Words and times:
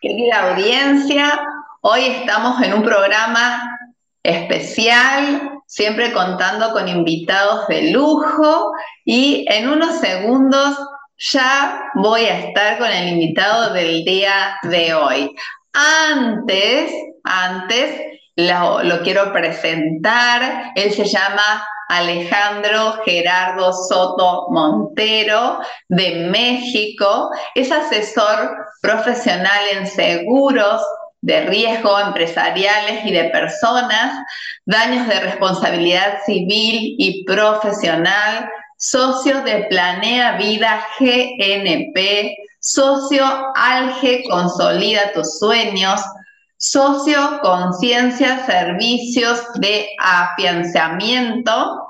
Querida 0.00 0.52
audiencia, 0.52 1.40
hoy 1.80 2.02
estamos 2.04 2.62
en 2.62 2.72
un 2.72 2.84
programa 2.84 3.60
especial, 4.22 5.58
siempre 5.66 6.12
contando 6.12 6.70
con 6.70 6.86
invitados 6.86 7.66
de 7.66 7.90
lujo 7.90 8.70
y 9.04 9.44
en 9.48 9.68
unos 9.68 9.98
segundos 9.98 10.78
ya 11.18 11.82
voy 11.96 12.20
a 12.26 12.38
estar 12.38 12.78
con 12.78 12.88
el 12.88 13.08
invitado 13.08 13.72
del 13.72 14.04
día 14.04 14.56
de 14.62 14.94
hoy. 14.94 15.34
Antes, 15.72 16.92
antes 17.24 18.00
lo, 18.38 19.02
quiero 19.02 19.32
presentar, 19.32 20.72
él 20.76 20.92
se 20.92 21.04
llama 21.04 21.66
Alejandro 21.88 23.00
Gerardo 23.04 23.72
Soto 23.72 24.46
Montero 24.50 25.58
de 25.88 26.28
México. 26.30 27.30
Es 27.56 27.72
asesor 27.72 28.56
profesional 28.80 29.60
en 29.72 29.86
seguros 29.88 30.80
de 31.20 31.46
riesgo 31.46 31.98
empresariales 31.98 33.04
y 33.04 33.10
de 33.10 33.24
personas, 33.30 34.24
daños 34.66 35.08
de 35.08 35.18
responsabilidad 35.18 36.20
civil 36.24 36.94
y 36.96 37.24
profesional, 37.24 38.48
socio 38.76 39.42
de 39.42 39.64
Planea 39.64 40.36
Vida 40.36 40.86
GNP, 41.00 42.36
socio 42.60 43.24
Alge 43.56 44.22
Consolida 44.30 45.10
tus 45.12 45.40
Sueños, 45.40 46.00
socio 46.58 47.38
Conciencia 47.40 48.44
Servicios 48.44 49.40
de 49.54 49.88
Afianzamiento 49.98 51.88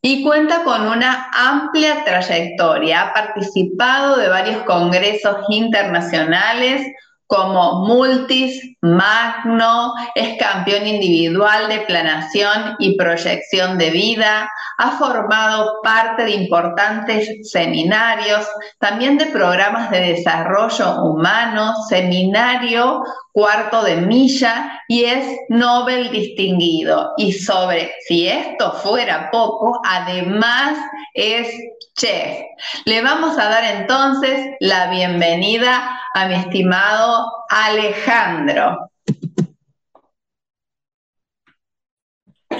y 0.00 0.22
cuenta 0.22 0.62
con 0.62 0.86
una 0.86 1.28
amplia 1.34 2.04
trayectoria. 2.04 3.02
Ha 3.02 3.12
participado 3.12 4.16
de 4.16 4.28
varios 4.28 4.62
congresos 4.62 5.36
internacionales, 5.48 6.86
como 7.26 7.86
Multis, 7.86 8.60
Magno, 8.80 9.94
es 10.16 10.36
campeón 10.36 10.84
individual 10.84 11.68
de 11.68 11.80
planación 11.82 12.74
y 12.80 12.96
proyección 12.96 13.78
de 13.78 13.90
vida, 13.90 14.50
ha 14.78 14.90
formado 14.98 15.76
parte 15.84 16.24
de 16.24 16.32
importantes 16.32 17.48
seminarios, 17.48 18.48
también 18.80 19.16
de 19.16 19.26
programas 19.26 19.92
de 19.92 20.00
desarrollo 20.00 21.04
humano, 21.04 21.72
seminario 21.88 23.04
cuarto 23.32 23.82
de 23.82 23.96
milla 23.96 24.82
y 24.88 25.04
es 25.04 25.26
Nobel 25.48 26.10
distinguido. 26.10 27.12
Y 27.16 27.32
sobre, 27.32 27.92
si 28.06 28.28
esto 28.28 28.72
fuera 28.72 29.30
poco, 29.30 29.80
además 29.84 30.78
es 31.14 31.48
chef. 31.96 32.38
Le 32.84 33.02
vamos 33.02 33.38
a 33.38 33.48
dar 33.48 33.64
entonces 33.80 34.50
la 34.60 34.90
bienvenida 34.90 36.00
a 36.14 36.26
mi 36.26 36.34
estimado 36.34 37.26
Alejandro. 37.48 38.90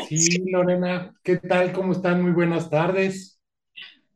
Sí, 0.08 0.50
Lorena, 0.50 1.12
¿qué 1.22 1.36
tal? 1.36 1.72
¿Cómo 1.72 1.92
están? 1.92 2.22
Muy 2.22 2.32
buenas 2.32 2.68
tardes. 2.68 3.39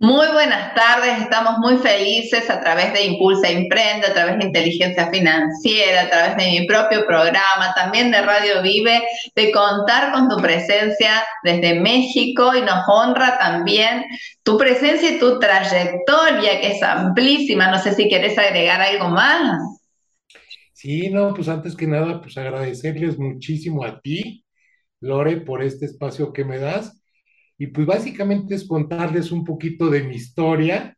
Muy 0.04 0.26
buenas 0.32 0.74
tardes, 0.74 1.22
estamos 1.22 1.60
muy 1.60 1.78
felices 1.78 2.50
a 2.50 2.60
través 2.60 2.92
de 2.92 3.06
Impulsa 3.06 3.48
Emprende, 3.48 4.06
a 4.06 4.12
través 4.12 4.36
de 4.36 4.44
Inteligencia 4.44 5.10
Financiera, 5.10 6.02
a 6.02 6.10
través 6.10 6.36
de 6.36 6.60
mi 6.60 6.66
propio 6.66 7.06
programa, 7.06 7.72
también 7.74 8.10
de 8.10 8.20
Radio 8.20 8.60
Vive, 8.60 9.02
de 9.34 9.50
contar 9.50 10.12
con 10.12 10.28
tu 10.28 10.36
presencia 10.42 11.24
desde 11.42 11.80
México 11.80 12.54
y 12.54 12.60
nos 12.60 12.86
honra 12.86 13.38
también 13.38 14.04
tu 14.42 14.58
presencia 14.58 15.10
y 15.10 15.18
tu 15.18 15.38
trayectoria 15.38 16.60
que 16.60 16.72
es 16.72 16.82
amplísima. 16.82 17.70
No 17.70 17.78
sé 17.78 17.94
si 17.94 18.06
quieres 18.06 18.36
agregar 18.36 18.82
algo 18.82 19.08
más. 19.08 19.58
Sí, 20.74 21.08
no, 21.08 21.32
pues 21.32 21.48
antes 21.48 21.74
que 21.74 21.86
nada, 21.86 22.20
pues 22.20 22.36
agradecerles 22.36 23.18
muchísimo 23.18 23.82
a 23.86 24.02
ti, 24.02 24.44
Lore, 25.00 25.38
por 25.38 25.62
este 25.62 25.86
espacio 25.86 26.30
que 26.34 26.44
me 26.44 26.58
das 26.58 27.00
y 27.58 27.68
pues 27.68 27.86
básicamente 27.86 28.54
es 28.54 28.66
contarles 28.66 29.30
un 29.32 29.44
poquito 29.44 29.88
de 29.90 30.02
mi 30.02 30.16
historia, 30.16 30.96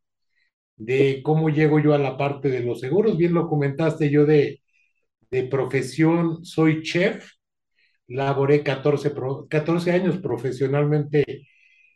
de 0.77 1.23
cómo 1.23 1.49
llego 1.51 1.79
yo 1.81 1.95
a 1.95 1.99
la 1.99 2.17
parte 2.17 2.49
de 2.49 2.61
los 2.61 2.81
seguros. 2.81 3.17
Bien 3.19 3.35
lo 3.35 3.49
comentaste, 3.49 4.11
yo 4.11 4.27
de, 4.27 4.61
profesión 5.51 6.45
soy 6.45 6.83
chef, 6.83 7.31
laboré 8.09 8.63
14, 8.63 9.13
14 9.51 9.93
años 9.93 10.19
profesionalmente 10.19 11.47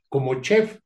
como 0.08 0.42
chef, 0.42 0.78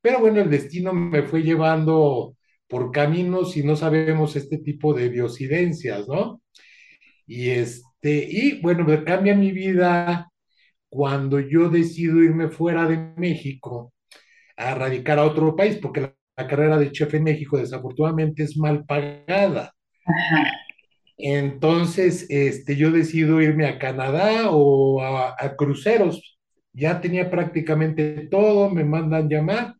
pero 0.00 0.20
bueno, 0.20 0.40
el 0.40 0.50
destino 0.50 0.94
me 0.94 1.22
fue 1.24 1.42
llevando 1.42 2.36
por 2.68 2.92
caminos 2.92 3.56
y 3.56 3.62
no 3.64 3.76
sabemos 3.76 4.36
este 4.36 4.58
tipo 4.58 4.94
de 4.94 5.08
biocidencias, 5.10 6.08
¿no? 6.08 6.40
Y 7.26 7.50
este, 7.50 8.26
y 8.30 8.60
bueno, 8.62 8.84
me 8.84 9.04
cambia 9.04 9.34
mi 9.34 9.52
vida 9.52 10.30
cuando 10.88 11.40
yo 11.40 11.68
decido 11.68 12.22
irme 12.22 12.48
fuera 12.48 12.86
de 12.88 13.12
México 13.16 13.92
a 14.56 14.74
radicar 14.74 15.18
a 15.18 15.24
otro 15.24 15.54
país, 15.56 15.78
porque 15.80 16.00
la, 16.02 16.14
carrera 16.48 16.78
de 16.78 16.92
chef 16.92 17.14
en 17.14 17.24
México 17.24 17.58
desafortunadamente 17.58 18.44
es 18.44 18.56
mal 18.56 18.84
pagada. 18.86 19.74
Entonces, 21.16 22.26
este, 22.30 22.76
yo 22.76 22.92
decido 22.92 23.42
irme 23.42 23.66
a 23.66 23.78
Canadá 23.78 24.50
o 24.50 25.02
a, 25.02 25.56
cruceros. 25.56 26.38
Ya 26.72 27.00
tenía 27.00 27.30
prácticamente 27.30 28.28
todo, 28.30 28.70
me 28.70 28.84
mandan 28.84 29.28
llamar. 29.28 29.74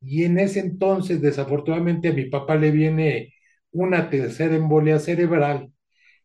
Y 0.00 0.24
en 0.24 0.38
ese 0.38 0.60
entonces, 0.60 1.20
desafortunadamente, 1.20 2.08
a 2.08 2.12
mi 2.12 2.26
papá 2.26 2.56
le 2.56 2.70
viene 2.72 3.34
una 3.72 4.10
tercera 4.10 4.56
embolia 4.56 4.98
cerebral, 4.98 5.72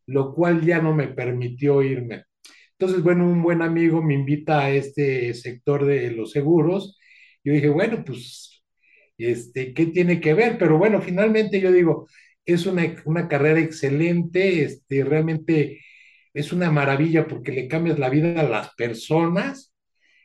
lo 0.06 0.34
cual 0.34 0.62
ya 0.62 0.80
no 0.80 0.94
me 0.94 1.08
permitió 1.08 1.82
irme. 1.82 2.24
Entonces, 2.82 3.04
bueno, 3.04 3.28
un 3.28 3.44
buen 3.44 3.62
amigo 3.62 4.02
me 4.02 4.14
invita 4.14 4.58
a 4.62 4.70
este 4.70 5.34
sector 5.34 5.86
de 5.86 6.10
los 6.10 6.32
seguros. 6.32 6.98
Yo 7.44 7.52
dije, 7.52 7.68
bueno, 7.68 8.02
pues, 8.04 8.64
este, 9.18 9.72
¿qué 9.72 9.86
tiene 9.86 10.20
que 10.20 10.34
ver? 10.34 10.58
Pero 10.58 10.78
bueno, 10.78 11.00
finalmente 11.00 11.60
yo 11.60 11.70
digo, 11.70 12.08
es 12.44 12.66
una, 12.66 12.82
una 13.04 13.28
carrera 13.28 13.60
excelente, 13.60 14.64
este, 14.64 15.04
realmente 15.04 15.80
es 16.34 16.52
una 16.52 16.72
maravilla 16.72 17.28
porque 17.28 17.52
le 17.52 17.68
cambias 17.68 18.00
la 18.00 18.10
vida 18.10 18.40
a 18.40 18.48
las 18.48 18.74
personas. 18.74 19.72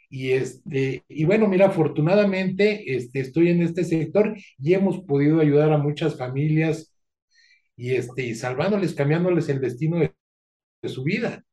Y, 0.10 0.32
este, 0.32 1.04
y 1.10 1.26
bueno, 1.26 1.48
mira, 1.48 1.68
afortunadamente 1.68 2.96
este, 2.96 3.20
estoy 3.20 3.50
en 3.50 3.62
este 3.62 3.84
sector 3.84 4.36
y 4.58 4.74
hemos 4.74 5.02
podido 5.06 5.42
ayudar 5.42 5.72
a 5.74 5.78
muchas 5.78 6.18
familias 6.18 6.92
y, 7.76 7.92
este, 7.96 8.24
y 8.26 8.34
salvándoles, 8.34 8.96
cambiándoles 8.96 9.48
el 9.50 9.62
destino 9.62 10.00
de 10.00 10.12
su 10.90 11.04
vida. 11.04 11.44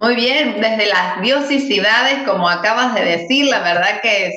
Muy 0.00 0.14
bien, 0.14 0.60
desde 0.60 0.86
las 0.86 1.20
biocisidades, 1.20 2.22
como 2.24 2.48
acabas 2.48 2.94
de 2.94 3.04
decir, 3.04 3.46
la 3.46 3.58
verdad 3.58 4.00
que 4.00 4.30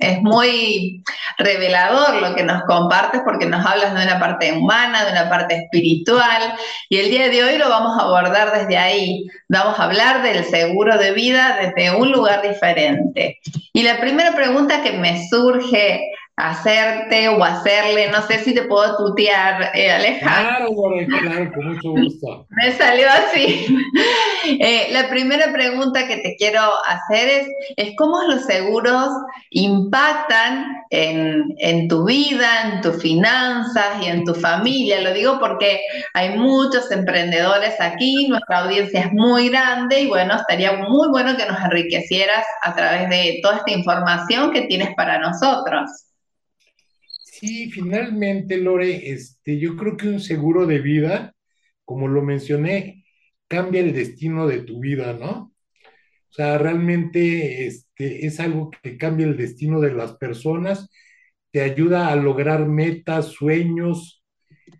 es, 0.00 0.20
muy 0.22 1.04
revelador 1.38 2.20
lo 2.20 2.34
que 2.34 2.42
nos 2.42 2.64
compartes 2.64 3.20
porque 3.24 3.46
nos 3.46 3.64
hablas 3.64 3.94
de 3.94 4.02
una 4.02 4.18
parte 4.18 4.52
humana, 4.52 5.04
de 5.04 5.12
una 5.12 5.28
parte 5.30 5.54
espiritual 5.54 6.54
y 6.88 6.96
el 6.96 7.10
día 7.10 7.28
de 7.28 7.44
hoy 7.44 7.56
lo 7.56 7.68
vamos 7.68 7.96
a 7.96 8.02
abordar 8.02 8.50
desde 8.52 8.76
ahí. 8.76 9.24
Vamos 9.48 9.78
a 9.78 9.84
hablar 9.84 10.22
del 10.22 10.44
seguro 10.44 10.98
de 10.98 11.12
vida 11.12 11.56
desde 11.60 11.94
un 11.94 12.10
lugar 12.10 12.42
diferente. 12.42 13.38
Y 13.72 13.84
la 13.84 14.00
primera 14.00 14.34
pregunta 14.34 14.82
que 14.82 14.90
me 14.92 15.28
surge 15.28 16.00
hacerte 16.36 17.28
o 17.30 17.42
hacerle, 17.42 18.10
no 18.10 18.20
sé 18.26 18.38
si 18.40 18.54
te 18.54 18.64
puedo 18.64 18.94
tutear, 18.98 19.70
eh, 19.74 19.90
Alejandro. 19.90 20.68
Claro, 20.68 21.22
claro, 21.22 21.52
con 21.54 21.66
mucho 21.72 21.90
gusto. 21.90 22.46
Me 22.50 22.72
salió 22.72 23.06
así. 23.08 23.66
Eh, 24.48 24.90
la 24.92 25.08
primera 25.08 25.52
pregunta 25.52 26.06
que 26.06 26.18
te 26.18 26.36
quiero 26.36 26.60
hacer 26.86 27.28
es, 27.28 27.48
es 27.76 27.96
cómo 27.96 28.22
los 28.22 28.44
seguros 28.44 29.08
impactan 29.50 30.84
en, 30.90 31.52
en 31.58 31.88
tu 31.88 32.04
vida, 32.04 32.46
en 32.62 32.80
tus 32.80 33.02
finanzas 33.02 34.00
y 34.00 34.06
en 34.06 34.24
tu 34.24 34.34
familia. 34.34 35.00
Lo 35.00 35.12
digo 35.12 35.40
porque 35.40 35.80
hay 36.14 36.38
muchos 36.38 36.92
emprendedores 36.92 37.74
aquí, 37.80 38.28
nuestra 38.28 38.60
audiencia 38.60 39.00
es 39.00 39.12
muy 39.12 39.48
grande 39.48 40.02
y 40.02 40.06
bueno, 40.06 40.36
estaría 40.36 40.74
muy 40.74 41.08
bueno 41.08 41.36
que 41.36 41.46
nos 41.46 41.60
enriquecieras 41.60 42.46
a 42.62 42.72
través 42.72 43.08
de 43.08 43.40
toda 43.42 43.56
esta 43.56 43.72
información 43.72 44.52
que 44.52 44.62
tienes 44.62 44.94
para 44.94 45.18
nosotros. 45.18 45.90
Sí, 47.38 47.70
finalmente, 47.70 48.56
Lore, 48.56 49.10
este, 49.10 49.58
yo 49.58 49.76
creo 49.76 49.96
que 49.96 50.08
un 50.08 50.20
seguro 50.20 50.66
de 50.66 50.78
vida, 50.80 51.34
como 51.84 52.08
lo 52.08 52.22
mencioné, 52.22 53.04
cambia 53.48 53.82
el 53.82 53.92
destino 53.92 54.46
de 54.46 54.60
tu 54.60 54.80
vida, 54.80 55.12
¿no? 55.12 55.52
O 56.30 56.32
sea, 56.32 56.58
realmente 56.58 57.66
este, 57.66 58.26
es 58.26 58.40
algo 58.40 58.70
que 58.82 58.98
cambia 58.98 59.26
el 59.26 59.36
destino 59.36 59.80
de 59.80 59.92
las 59.92 60.14
personas, 60.16 60.90
te 61.52 61.62
ayuda 61.62 62.08
a 62.08 62.16
lograr 62.16 62.66
metas, 62.68 63.26
sueños, 63.28 64.24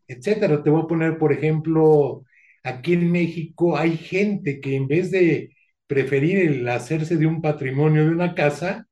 etcétera. 0.09 0.63
Te 0.63 0.71
voy 0.71 0.83
a 0.85 0.89
poner, 0.89 1.19
por 1.19 1.33
ejemplo, 1.33 2.25
aquí 2.65 2.95
en 2.95 3.13
México 3.13 3.77
hay 3.79 3.97
gente 3.99 4.61
que 4.61 4.77
en 4.77 4.89
vez 4.89 5.11
de 5.11 5.55
preferir 5.87 6.39
el 6.39 6.69
hacerse 6.69 7.17
de 7.17 7.27
un 7.27 7.43
patrimonio 7.43 8.05
de 8.05 8.11
una 8.11 8.35
casa, 8.35 8.89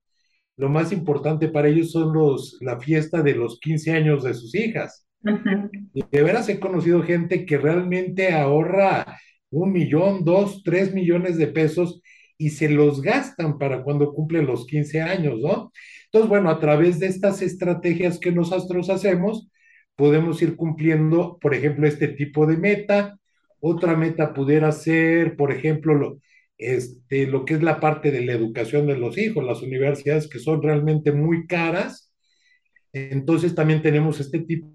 lo 0.56 0.68
más 0.68 0.92
importante 0.92 1.48
para 1.48 1.68
ellos 1.68 1.90
son 1.90 2.12
los, 2.12 2.58
la 2.60 2.78
fiesta 2.78 3.22
de 3.22 3.34
los 3.34 3.58
15 3.60 3.92
años 3.92 4.22
de 4.24 4.34
sus 4.34 4.54
hijas. 4.54 5.06
Y 5.94 6.04
de 6.10 6.22
veras 6.22 6.48
he 6.48 6.60
conocido 6.60 7.02
gente 7.02 7.46
que 7.46 7.58
realmente 7.58 8.32
ahorra 8.32 9.18
un 9.50 9.72
millón, 9.72 10.24
dos, 10.24 10.62
tres 10.62 10.92
millones 10.92 11.38
de 11.38 11.46
pesos 11.46 12.02
y 12.36 12.50
se 12.50 12.68
los 12.68 13.00
gastan 13.00 13.58
para 13.58 13.82
cuando 13.82 14.12
cumplen 14.12 14.46
los 14.46 14.66
15 14.66 15.02
años, 15.02 15.40
¿no? 15.40 15.72
Entonces, 16.06 16.28
bueno, 16.28 16.50
a 16.50 16.60
través 16.60 16.98
de 16.98 17.06
estas 17.06 17.42
estrategias 17.42 18.18
que 18.18 18.32
nosotros 18.32 18.90
hacemos, 18.90 19.50
podemos 19.96 20.42
ir 20.42 20.56
cumpliendo, 20.56 21.38
por 21.40 21.54
ejemplo, 21.54 21.86
este 21.86 22.08
tipo 22.08 22.46
de 22.46 22.56
meta. 22.56 23.18
Otra 23.60 23.96
meta 23.96 24.34
pudiera 24.34 24.70
ser, 24.72 25.36
por 25.36 25.52
ejemplo, 25.52 25.94
lo, 25.94 26.18
este, 26.58 27.26
lo 27.26 27.44
que 27.44 27.54
es 27.54 27.62
la 27.62 27.80
parte 27.80 28.10
de 28.10 28.24
la 28.24 28.32
educación 28.32 28.86
de 28.86 28.96
los 28.96 29.18
hijos, 29.18 29.44
las 29.44 29.62
universidades 29.62 30.28
que 30.28 30.38
son 30.38 30.62
realmente 30.62 31.12
muy 31.12 31.46
caras. 31.46 32.12
Entonces 32.92 33.54
también 33.54 33.82
tenemos 33.82 34.20
este 34.20 34.40
tipo 34.40 34.68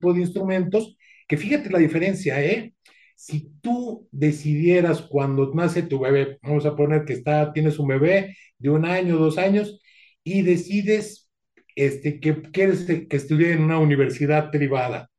de 0.00 0.20
instrumentos 0.20 0.96
que 1.26 1.36
fíjate 1.36 1.70
la 1.70 1.78
diferencia, 1.78 2.42
¿eh? 2.44 2.74
Si 3.16 3.52
tú 3.62 4.08
decidieras 4.10 5.02
cuando 5.02 5.52
nace 5.54 5.82
tu 5.82 6.00
bebé, 6.00 6.38
vamos 6.42 6.66
a 6.66 6.76
poner 6.76 7.04
que 7.04 7.14
está, 7.14 7.52
tienes 7.52 7.78
un 7.78 7.88
bebé 7.88 8.36
de 8.58 8.70
un 8.70 8.84
año, 8.84 9.16
dos 9.16 9.38
años, 9.38 9.80
y 10.24 10.42
decides 10.42 11.30
este, 11.76 12.20
que 12.20 12.42
quieres 12.42 12.84
que 12.84 13.16
estudie 13.16 13.52
en 13.52 13.62
una 13.62 13.78
universidad 13.78 14.50
privada. 14.50 15.10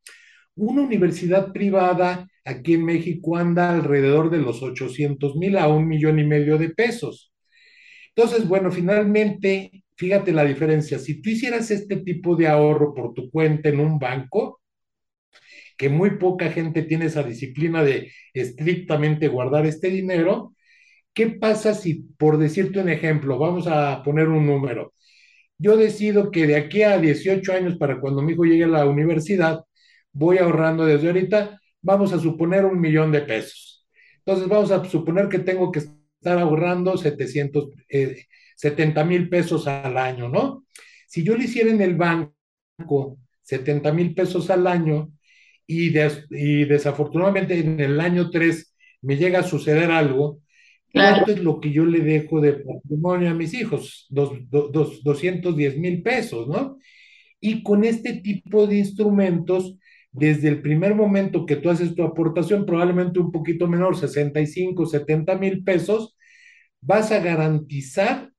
Una 0.56 0.82
universidad 0.82 1.52
privada 1.52 2.28
aquí 2.46 2.76
en 2.76 2.86
México 2.86 3.38
anda 3.38 3.72
alrededor 3.72 4.30
de 4.30 4.40
los 4.40 4.62
800 4.64 5.36
mil 5.36 5.58
a 5.58 5.68
un 5.68 5.88
millón 5.88 6.20
y 6.20 6.24
medio 6.26 6.58
de 6.58 6.70
pesos. 6.70 7.34
Entonces, 8.16 8.48
bueno, 8.48 8.72
finalmente, 8.72 9.84
fíjate 9.98 10.32
la 10.32 10.46
diferencia. 10.46 11.00
Si 11.00 11.22
tú 11.22 11.30
hicieras 11.30 11.72
este 11.72 11.98
tipo 11.98 12.36
de 12.36 12.48
ahorro 12.48 12.94
por 12.94 13.14
tu 13.14 13.30
cuenta 13.30 13.70
en 13.70 13.80
un 13.82 14.00
banco, 14.00 14.62
que 15.78 15.90
muy 15.90 16.12
poca 16.18 16.52
gente 16.52 16.84
tiene 16.84 17.06
esa 17.06 17.24
disciplina 17.24 17.84
de 17.84 18.12
estrictamente 18.34 19.28
guardar 19.28 19.66
este 19.66 19.90
dinero, 19.90 20.56
¿qué 21.14 21.28
pasa 21.28 21.74
si, 21.74 21.96
por 22.18 22.38
decirte 22.38 22.80
un 22.80 22.90
ejemplo, 22.90 23.38
vamos 23.40 23.68
a 23.68 24.04
poner 24.04 24.30
un 24.30 24.46
número? 24.46 24.94
Yo 25.58 25.78
decido 25.78 26.32
que 26.32 26.48
de 26.48 26.58
aquí 26.58 26.84
a 26.84 26.98
18 27.00 27.54
años, 27.54 27.78
para 27.78 28.00
cuando 28.02 28.22
mi 28.22 28.34
hijo 28.34 28.46
llegue 28.46 28.66
a 28.66 28.68
la 28.68 28.86
universidad, 28.86 29.62
voy 30.16 30.38
ahorrando 30.38 30.86
desde 30.86 31.08
ahorita 31.08 31.60
vamos 31.82 32.14
a 32.14 32.20
suponer 32.20 32.66
un 32.66 32.80
millón 32.80 33.12
de 33.12 33.22
pesos. 33.22 33.86
Entonces 34.20 34.48
vamos 34.48 34.72
a 34.72 34.84
suponer 34.86 35.30
que 35.30 35.40
tengo 35.40 35.72
que 35.72 35.80
estar 35.80 36.40
ahorrando 36.40 36.98
700, 36.98 37.70
70 38.56 39.02
eh, 39.02 39.06
mil 39.06 39.30
pesos 39.30 39.68
al 39.68 39.98
año, 39.98 40.30
¿no? 40.30 40.66
Si 41.08 41.24
yo 41.24 41.36
lo 41.36 41.44
hiciera 41.44 41.70
en 41.70 41.82
el 41.82 41.96
banco 41.96 43.20
70 43.44 43.94
mil 43.94 44.16
pesos 44.16 44.50
al 44.50 44.66
año 44.66 45.12
y, 45.68 45.90
desafortunadamente 45.90 47.60
en 47.60 47.80
el 47.80 48.00
año 48.00 48.30
3 48.30 48.76
me 49.02 49.18
llega 49.18 49.40
a 49.40 49.44
suceder 49.44 49.92
algo, 49.92 50.40
¿cuánto 50.92 51.32
es 51.32 51.40
lo 51.44 51.60
que 51.60 51.72
yo 51.72 51.86
le 51.86 52.00
dejo 52.00 52.42
de 52.42 52.54
patrimonio 52.54 53.30
a 53.30 53.34
mis 53.36 53.54
hijos? 53.54 54.08
Dos, 54.10 54.32
210 54.50 55.78
mil 55.78 56.02
pesos, 56.02 56.48
¿no? 56.48 56.78
Y 57.40 57.62
con 57.62 57.84
este 57.84 58.22
tipo 58.22 58.66
de 58.66 58.78
instrumentos 58.78 59.78
desde 60.16 60.48
el 60.48 60.62
primer 60.62 60.96
momento 60.96 61.46
que 61.46 61.58
tú 61.58 61.70
haces 61.70 61.94
tu 61.96 62.04
aportación, 62.04 62.66
probablemente 62.66 63.20
un 63.20 63.32
poquito 63.32 63.68
menor, 63.68 63.98
65, 63.98 64.86
70 64.86 65.36
mil 65.38 65.64
pesos, 65.64 66.18
vas 66.82 67.12
a 67.12 67.20
garantizar 67.20 68.32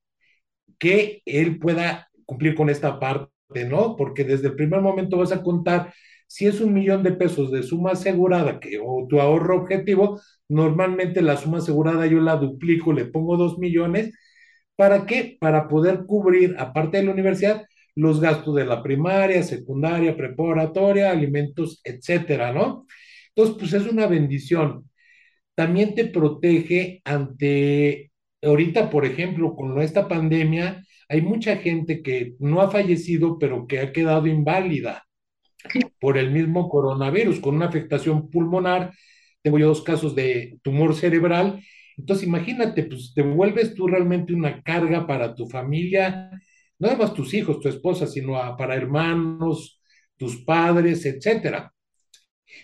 que 0.78 1.22
él 1.26 1.58
pueda 1.58 2.08
cumplir 2.26 2.54
con 2.54 2.70
esta 2.70 2.98
parte, 3.00 3.30
¿no? 3.68 3.96
Porque 3.96 4.24
desde 4.24 4.48
el 4.48 4.56
primer 4.56 4.80
momento 4.80 5.18
vas 5.18 5.32
a 5.32 5.42
contar, 5.42 5.92
si 6.26 6.46
es 6.46 6.60
un 6.60 6.72
millón 6.74 7.02
de 7.02 7.12
pesos 7.12 7.52
de 7.52 7.62
suma 7.62 7.92
asegurada 7.92 8.58
que, 8.60 8.78
o 8.82 9.06
tu 9.08 9.20
ahorro 9.20 9.56
objetivo, 9.58 10.20
normalmente 10.48 11.22
la 11.22 11.36
suma 11.36 11.58
asegurada 11.58 12.06
yo 12.06 12.20
la 12.20 12.36
duplico, 12.36 12.92
le 12.92 13.04
pongo 13.06 13.36
dos 13.36 13.58
millones. 13.58 14.12
¿Para 14.76 15.06
qué? 15.06 15.36
Para 15.40 15.68
poder 15.68 16.06
cubrir, 16.06 16.56
aparte 16.58 16.98
de 16.98 17.04
la 17.04 17.12
universidad, 17.12 17.66
los 17.96 18.20
gastos 18.20 18.54
de 18.54 18.66
la 18.66 18.82
primaria, 18.82 19.42
secundaria, 19.42 20.16
preparatoria, 20.16 21.10
alimentos, 21.10 21.80
etcétera, 21.82 22.52
¿no? 22.52 22.86
Entonces, 23.34 23.56
pues 23.58 23.72
es 23.72 23.90
una 23.90 24.06
bendición. 24.06 24.90
También 25.54 25.94
te 25.94 26.06
protege 26.06 27.00
ante, 27.04 28.12
ahorita, 28.42 28.90
por 28.90 29.06
ejemplo, 29.06 29.56
con 29.56 29.80
esta 29.80 30.08
pandemia, 30.08 30.84
hay 31.08 31.22
mucha 31.22 31.56
gente 31.56 32.02
que 32.02 32.34
no 32.38 32.60
ha 32.60 32.70
fallecido, 32.70 33.38
pero 33.38 33.66
que 33.66 33.80
ha 33.80 33.92
quedado 33.92 34.26
inválida 34.26 35.06
por 36.00 36.18
el 36.18 36.30
mismo 36.30 36.68
coronavirus, 36.68 37.40
con 37.40 37.56
una 37.56 37.66
afectación 37.66 38.30
pulmonar. 38.30 38.92
Tengo 39.42 39.58
yo 39.58 39.68
dos 39.68 39.82
casos 39.82 40.14
de 40.14 40.58
tumor 40.62 40.94
cerebral. 40.94 41.62
Entonces, 41.96 42.26
imagínate, 42.26 42.84
pues 42.84 43.12
te 43.14 43.22
vuelves 43.22 43.74
tú 43.74 43.86
realmente 43.86 44.34
una 44.34 44.62
carga 44.62 45.06
para 45.06 45.34
tu 45.34 45.46
familia 45.48 46.30
no 46.78 46.88
nada 46.88 46.98
más 46.98 47.14
tus 47.14 47.32
hijos, 47.34 47.60
tu 47.60 47.68
esposa, 47.68 48.06
sino 48.06 48.34
para 48.56 48.74
hermanos, 48.74 49.80
tus 50.16 50.44
padres, 50.44 51.04
etcétera. 51.06 51.72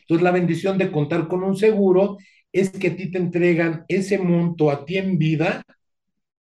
Entonces, 0.00 0.22
la 0.22 0.30
bendición 0.30 0.78
de 0.78 0.90
contar 0.90 1.28
con 1.28 1.42
un 1.42 1.56
seguro 1.56 2.18
es 2.50 2.70
que 2.70 2.88
a 2.88 2.96
ti 2.96 3.10
te 3.10 3.18
entregan 3.18 3.84
ese 3.88 4.18
monto 4.18 4.70
a 4.70 4.84
ti 4.84 4.98
en 4.98 5.18
vida 5.18 5.62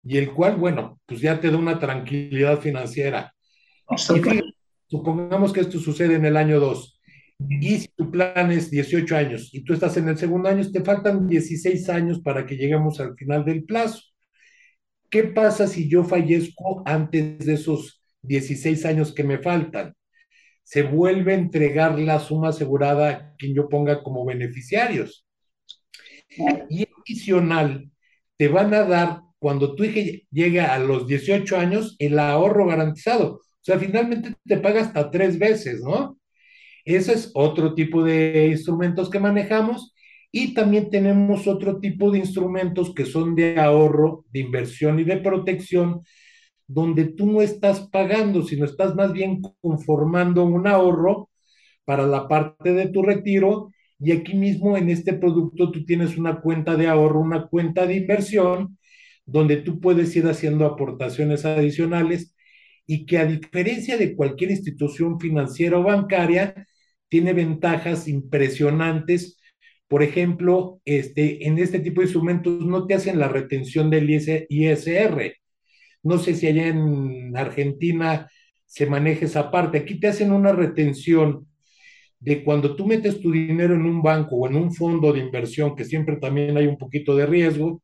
y 0.04 0.18
el 0.18 0.32
cual, 0.32 0.56
bueno, 0.56 1.00
pues 1.04 1.20
ya 1.20 1.40
te 1.40 1.50
da 1.50 1.56
una 1.56 1.78
tranquilidad 1.78 2.60
financiera. 2.60 3.34
supongamos 4.86 5.52
que 5.52 5.60
esto 5.60 5.78
sucede 5.80 6.14
en 6.14 6.24
el 6.24 6.36
año 6.36 6.60
2 6.60 6.96
y 7.38 7.78
si 7.78 7.88
tu 7.88 8.10
plan 8.10 8.50
es 8.50 8.70
18 8.70 9.16
años 9.16 9.50
y 9.52 9.62
tú 9.62 9.74
estás 9.74 9.96
en 9.96 10.08
el 10.08 10.16
segundo 10.16 10.48
año, 10.48 10.68
te 10.70 10.82
faltan 10.82 11.26
16 11.26 11.88
años 11.90 12.20
para 12.20 12.46
que 12.46 12.56
lleguemos 12.56 12.98
al 13.00 13.14
final 13.14 13.44
del 13.44 13.64
plazo. 13.64 14.00
¿Qué 15.10 15.24
pasa 15.24 15.66
si 15.66 15.88
yo 15.88 16.04
fallezco 16.04 16.82
antes 16.84 17.46
de 17.46 17.54
esos 17.54 18.02
16 18.22 18.84
años 18.84 19.14
que 19.14 19.24
me 19.24 19.38
faltan? 19.38 19.94
Se 20.62 20.82
vuelve 20.82 21.32
a 21.32 21.36
entregar 21.36 21.98
la 21.98 22.18
suma 22.18 22.48
asegurada 22.48 23.08
a 23.10 23.34
quien 23.36 23.54
yo 23.54 23.68
ponga 23.68 24.02
como 24.02 24.24
beneficiarios. 24.24 25.26
Y 26.68 26.86
adicional, 27.00 27.90
te 28.36 28.48
van 28.48 28.74
a 28.74 28.82
dar, 28.84 29.20
cuando 29.38 29.74
tu 29.74 29.84
hija 29.84 30.18
llega 30.30 30.74
a 30.74 30.78
los 30.78 31.06
18 31.06 31.56
años, 31.56 31.96
el 31.98 32.18
ahorro 32.18 32.66
garantizado. 32.66 33.34
O 33.34 33.40
sea, 33.62 33.78
finalmente 33.78 34.34
te 34.44 34.58
paga 34.58 34.80
hasta 34.80 35.10
tres 35.10 35.38
veces, 35.38 35.80
¿no? 35.82 36.18
Ese 36.84 37.14
es 37.14 37.30
otro 37.34 37.74
tipo 37.74 38.04
de 38.04 38.48
instrumentos 38.50 39.10
que 39.10 39.18
manejamos 39.18 39.92
y 40.38 40.52
también 40.52 40.90
tenemos 40.90 41.46
otro 41.46 41.80
tipo 41.80 42.10
de 42.10 42.18
instrumentos 42.18 42.92
que 42.94 43.06
son 43.06 43.34
de 43.34 43.58
ahorro, 43.58 44.26
de 44.30 44.40
inversión 44.40 45.00
y 45.00 45.04
de 45.04 45.16
protección, 45.16 46.02
donde 46.66 47.06
tú 47.06 47.24
no 47.32 47.40
estás 47.40 47.88
pagando, 47.88 48.42
sino 48.42 48.66
estás 48.66 48.94
más 48.94 49.14
bien 49.14 49.40
conformando 49.62 50.44
un 50.44 50.66
ahorro 50.66 51.30
para 51.86 52.06
la 52.06 52.28
parte 52.28 52.74
de 52.74 52.88
tu 52.88 53.02
retiro. 53.02 53.70
Y 53.98 54.12
aquí 54.12 54.34
mismo 54.34 54.76
en 54.76 54.90
este 54.90 55.14
producto 55.14 55.70
tú 55.70 55.86
tienes 55.86 56.18
una 56.18 56.42
cuenta 56.42 56.76
de 56.76 56.86
ahorro, 56.86 57.20
una 57.20 57.46
cuenta 57.46 57.86
de 57.86 57.96
inversión, 57.96 58.76
donde 59.24 59.56
tú 59.56 59.80
puedes 59.80 60.14
ir 60.16 60.26
haciendo 60.26 60.66
aportaciones 60.66 61.46
adicionales 61.46 62.34
y 62.86 63.06
que 63.06 63.16
a 63.16 63.24
diferencia 63.24 63.96
de 63.96 64.14
cualquier 64.14 64.50
institución 64.50 65.18
financiera 65.18 65.78
o 65.78 65.82
bancaria, 65.82 66.66
tiene 67.08 67.32
ventajas 67.32 68.06
impresionantes 68.06 69.38
por 69.88 70.02
ejemplo, 70.02 70.80
este, 70.84 71.46
en 71.46 71.58
este 71.58 71.78
tipo 71.78 72.00
de 72.00 72.06
instrumentos 72.06 72.64
no 72.64 72.86
te 72.86 72.94
hacen 72.94 73.18
la 73.18 73.28
retención 73.28 73.90
del 73.90 74.10
ISR. 74.10 75.36
No 76.02 76.18
sé 76.18 76.34
si 76.34 76.46
allá 76.46 76.68
en 76.68 77.36
Argentina 77.36 78.28
se 78.64 78.86
maneja 78.86 79.26
esa 79.26 79.50
parte. 79.50 79.78
Aquí 79.78 80.00
te 80.00 80.08
hacen 80.08 80.32
una 80.32 80.52
retención 80.52 81.46
de 82.18 82.42
cuando 82.42 82.74
tú 82.74 82.86
metes 82.86 83.20
tu 83.20 83.30
dinero 83.30 83.74
en 83.74 83.82
un 83.82 84.02
banco 84.02 84.36
o 84.36 84.48
en 84.48 84.56
un 84.56 84.74
fondo 84.74 85.12
de 85.12 85.20
inversión, 85.20 85.76
que 85.76 85.84
siempre 85.84 86.16
también 86.16 86.56
hay 86.56 86.66
un 86.66 86.78
poquito 86.78 87.14
de 87.14 87.26
riesgo, 87.26 87.82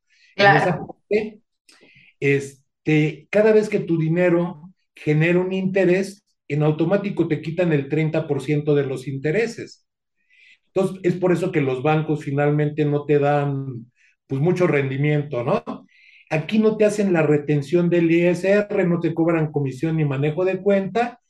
este, 2.18 3.26
cada 3.30 3.52
vez 3.52 3.68
que 3.68 3.80
tu 3.80 3.98
dinero 3.98 4.72
genera 4.94 5.38
un 5.38 5.52
interés, 5.52 6.24
en 6.48 6.62
automático 6.62 7.28
te 7.28 7.40
quitan 7.40 7.72
el 7.72 7.88
30% 7.88 8.74
de 8.74 8.84
los 8.84 9.06
intereses. 9.06 9.86
Entonces, 10.74 11.00
es 11.04 11.14
por 11.16 11.32
eso 11.32 11.52
que 11.52 11.60
los 11.60 11.82
bancos 11.82 12.24
finalmente 12.24 12.84
no 12.84 13.04
te 13.04 13.18
dan 13.18 13.86
pues 14.26 14.40
mucho 14.40 14.66
rendimiento, 14.66 15.44
¿no? 15.44 15.62
Aquí 16.30 16.58
no 16.58 16.76
te 16.76 16.86
hacen 16.86 17.12
la 17.12 17.22
retención 17.22 17.90
del 17.90 18.10
ISR, 18.10 18.86
no 18.86 19.00
te 19.00 19.12
cobran 19.14 19.52
comisión 19.52 19.96
ni 19.98 20.04
manejo 20.04 20.44
de 20.44 20.62
cuenta, 20.62 21.20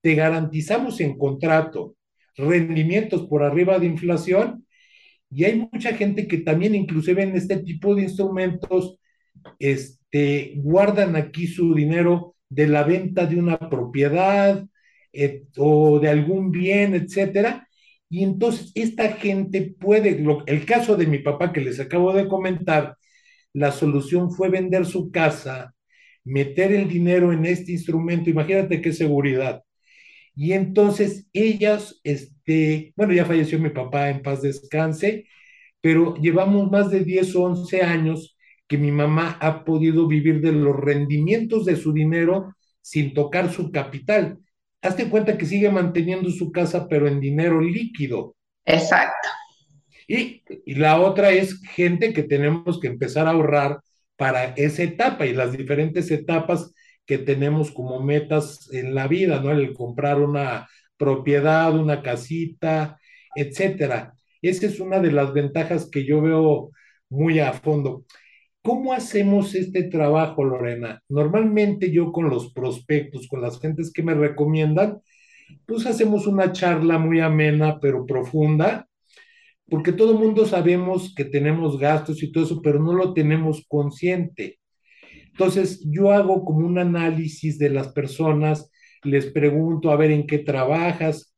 te 0.00 0.14
garantizamos 0.14 1.00
en 1.00 1.16
contrato 1.18 1.96
rendimientos 2.36 3.26
por 3.28 3.42
arriba 3.44 3.78
de 3.78 3.86
inflación 3.86 4.66
y 5.30 5.44
hay 5.44 5.68
mucha 5.72 5.94
gente 5.94 6.28
que 6.28 6.38
también 6.38 6.74
inclusive 6.74 7.22
en 7.22 7.36
este 7.36 7.58
tipo 7.58 7.94
de 7.94 8.02
instrumentos 8.02 8.98
este, 9.58 10.54
guardan 10.56 11.16
aquí 11.16 11.46
su 11.46 11.74
dinero 11.74 12.36
de 12.48 12.68
la 12.68 12.84
venta 12.84 13.26
de 13.26 13.36
una 13.38 13.58
propiedad 13.58 14.64
eh, 15.12 15.44
o 15.58 15.98
de 16.00 16.08
algún 16.08 16.50
bien, 16.50 16.94
etcétera. 16.94 17.68
Y 18.14 18.22
entonces 18.22 18.70
esta 18.76 19.14
gente 19.14 19.74
puede, 19.80 20.24
el 20.46 20.64
caso 20.66 20.96
de 20.96 21.08
mi 21.08 21.18
papá 21.18 21.52
que 21.52 21.60
les 21.60 21.80
acabo 21.80 22.12
de 22.12 22.28
comentar, 22.28 22.96
la 23.52 23.72
solución 23.72 24.30
fue 24.30 24.50
vender 24.50 24.86
su 24.86 25.10
casa, 25.10 25.74
meter 26.22 26.70
el 26.72 26.88
dinero 26.88 27.32
en 27.32 27.44
este 27.44 27.72
instrumento, 27.72 28.30
imagínate 28.30 28.80
qué 28.80 28.92
seguridad. 28.92 29.64
Y 30.36 30.52
entonces 30.52 31.26
ellas, 31.32 32.00
este, 32.04 32.92
bueno, 32.96 33.14
ya 33.14 33.24
falleció 33.24 33.58
mi 33.58 33.70
papá, 33.70 34.10
en 34.10 34.22
paz 34.22 34.42
descanse, 34.42 35.26
pero 35.80 36.14
llevamos 36.14 36.70
más 36.70 36.92
de 36.92 37.00
10 37.04 37.34
o 37.34 37.42
11 37.42 37.82
años 37.82 38.38
que 38.68 38.78
mi 38.78 38.92
mamá 38.92 39.38
ha 39.40 39.64
podido 39.64 40.06
vivir 40.06 40.40
de 40.40 40.52
los 40.52 40.76
rendimientos 40.76 41.64
de 41.64 41.74
su 41.74 41.92
dinero 41.92 42.54
sin 42.80 43.12
tocar 43.12 43.52
su 43.52 43.72
capital. 43.72 44.38
Hazte 44.84 45.08
cuenta 45.08 45.38
que 45.38 45.46
sigue 45.46 45.70
manteniendo 45.70 46.30
su 46.30 46.52
casa, 46.52 46.86
pero 46.88 47.08
en 47.08 47.20
dinero 47.20 47.60
líquido. 47.60 48.36
Exacto. 48.64 49.28
Y, 50.06 50.42
y, 50.66 50.74
la 50.74 51.00
otra 51.00 51.30
es 51.30 51.60
gente 51.62 52.12
que 52.12 52.22
tenemos 52.22 52.78
que 52.78 52.88
empezar 52.88 53.26
a 53.26 53.30
ahorrar 53.30 53.80
para 54.16 54.44
esa 54.56 54.82
etapa 54.82 55.26
y 55.26 55.32
las 55.32 55.52
diferentes 55.52 56.10
etapas 56.10 56.72
que 57.06 57.18
tenemos 57.18 57.70
como 57.70 58.00
metas 58.00 58.70
en 58.72 58.94
la 58.94 59.08
vida, 59.08 59.40
¿no? 59.40 59.50
El 59.50 59.72
comprar 59.72 60.20
una 60.20 60.68
propiedad, 60.96 61.74
una 61.74 62.02
casita, 62.02 62.98
etcétera. 63.34 64.14
Esa 64.42 64.66
es 64.66 64.80
una 64.80 65.00
de 65.00 65.12
las 65.12 65.32
ventajas 65.32 65.88
que 65.90 66.04
yo 66.04 66.20
veo 66.20 66.70
muy 67.08 67.40
a 67.40 67.52
fondo. 67.52 68.04
¿Cómo 68.64 68.94
hacemos 68.94 69.54
este 69.54 69.82
trabajo, 69.84 70.42
Lorena? 70.42 71.02
Normalmente 71.10 71.92
yo 71.92 72.10
con 72.12 72.30
los 72.30 72.50
prospectos, 72.54 73.28
con 73.28 73.42
las 73.42 73.60
gentes 73.60 73.92
que 73.92 74.02
me 74.02 74.14
recomiendan, 74.14 75.02
pues 75.66 75.84
hacemos 75.84 76.26
una 76.26 76.50
charla 76.50 76.96
muy 76.98 77.20
amena, 77.20 77.78
pero 77.78 78.06
profunda, 78.06 78.88
porque 79.68 79.92
todo 79.92 80.12
el 80.12 80.18
mundo 80.18 80.46
sabemos 80.46 81.14
que 81.14 81.26
tenemos 81.26 81.78
gastos 81.78 82.22
y 82.22 82.32
todo 82.32 82.44
eso, 82.44 82.62
pero 82.62 82.80
no 82.80 82.94
lo 82.94 83.12
tenemos 83.14 83.66
consciente. 83.68 84.60
Entonces, 85.26 85.84
yo 85.90 86.12
hago 86.12 86.44
como 86.44 86.66
un 86.66 86.78
análisis 86.78 87.58
de 87.58 87.70
las 87.70 87.88
personas, 87.88 88.70
les 89.02 89.26
pregunto 89.26 89.90
a 89.90 89.96
ver 89.96 90.10
en 90.10 90.26
qué 90.26 90.38
trabajas, 90.38 91.34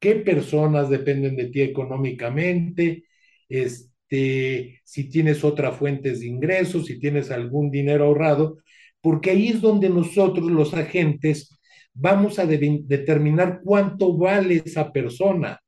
qué 0.00 0.16
personas 0.16 0.90
dependen 0.90 1.36
de 1.36 1.46
ti 1.46 1.62
económicamente, 1.62 3.04
este, 3.48 3.95
si 4.08 5.08
tienes 5.10 5.44
otras 5.44 5.76
fuentes 5.76 6.20
de 6.20 6.26
ingresos, 6.26 6.86
si 6.86 6.98
tienes 6.98 7.30
algún 7.30 7.70
dinero 7.70 8.04
ahorrado, 8.06 8.58
porque 9.00 9.30
ahí 9.30 9.48
es 9.48 9.60
donde 9.60 9.88
nosotros, 9.88 10.50
los 10.50 10.74
agentes, 10.74 11.50
vamos 11.94 12.38
a 12.38 12.46
determinar 12.46 13.60
cuánto 13.64 14.16
vale 14.16 14.62
esa 14.64 14.92
persona, 14.92 15.60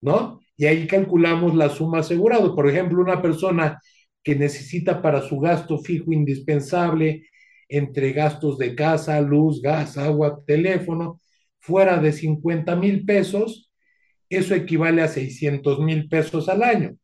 ¿no? 0.00 0.40
Y 0.56 0.66
ahí 0.66 0.86
calculamos 0.86 1.54
la 1.54 1.68
suma 1.68 1.98
asegurada. 1.98 2.54
Por 2.54 2.68
ejemplo, 2.68 3.00
una 3.02 3.20
persona 3.20 3.78
que 4.22 4.34
necesita 4.34 5.02
para 5.02 5.22
su 5.22 5.38
gasto 5.38 5.78
fijo 5.78 6.12
indispensable 6.12 7.26
entre 7.68 8.12
gastos 8.12 8.58
de 8.58 8.74
casa, 8.74 9.20
luz, 9.20 9.60
gas, 9.60 9.98
agua, 9.98 10.42
teléfono, 10.46 11.20
fuera 11.58 11.98
de 11.98 12.12
50 12.12 12.76
mil 12.76 13.04
pesos, 13.04 13.72
eso 14.28 14.54
equivale 14.54 15.02
a 15.02 15.08
600 15.08 15.80
mil 15.80 16.08
pesos 16.08 16.48
al 16.48 16.62
año. 16.62 16.96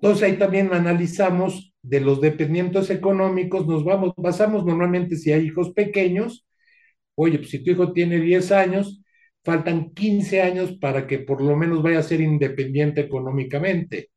Entonces 0.00 0.22
ahí 0.24 0.38
también 0.38 0.72
analizamos 0.72 1.74
de 1.82 2.00
los 2.00 2.20
dependientes 2.20 2.90
económicos, 2.90 3.66
nos 3.66 3.84
vamos, 3.84 4.12
basamos 4.16 4.64
normalmente 4.64 5.16
si 5.16 5.32
hay 5.32 5.46
hijos 5.46 5.72
pequeños, 5.72 6.46
oye, 7.14 7.38
pues 7.38 7.50
si 7.50 7.64
tu 7.64 7.70
hijo 7.72 7.92
tiene 7.92 8.20
10 8.20 8.52
años, 8.52 9.02
faltan 9.44 9.90
15 9.94 10.42
años 10.42 10.72
para 10.78 11.06
que 11.06 11.20
por 11.20 11.42
lo 11.42 11.56
menos 11.56 11.82
vaya 11.82 12.00
a 12.00 12.02
ser 12.02 12.20
independiente 12.20 13.00
económicamente. 13.00 14.10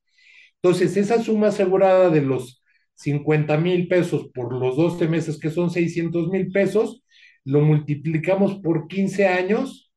Entonces, 0.61 0.95
esa 0.97 1.21
suma 1.21 1.47
asegurada 1.47 2.09
de 2.09 2.21
los 2.21 2.63
50 2.95 3.57
mil 3.57 3.87
pesos 3.87 4.29
por 4.33 4.53
los 4.53 4.75
12 4.77 5.07
meses, 5.07 5.39
que 5.39 5.49
son 5.49 5.71
600 5.71 6.29
mil 6.29 6.51
pesos, 6.51 7.03
lo 7.45 7.61
multiplicamos 7.61 8.59
por 8.59 8.87
15 8.87 9.27
años 9.27 9.91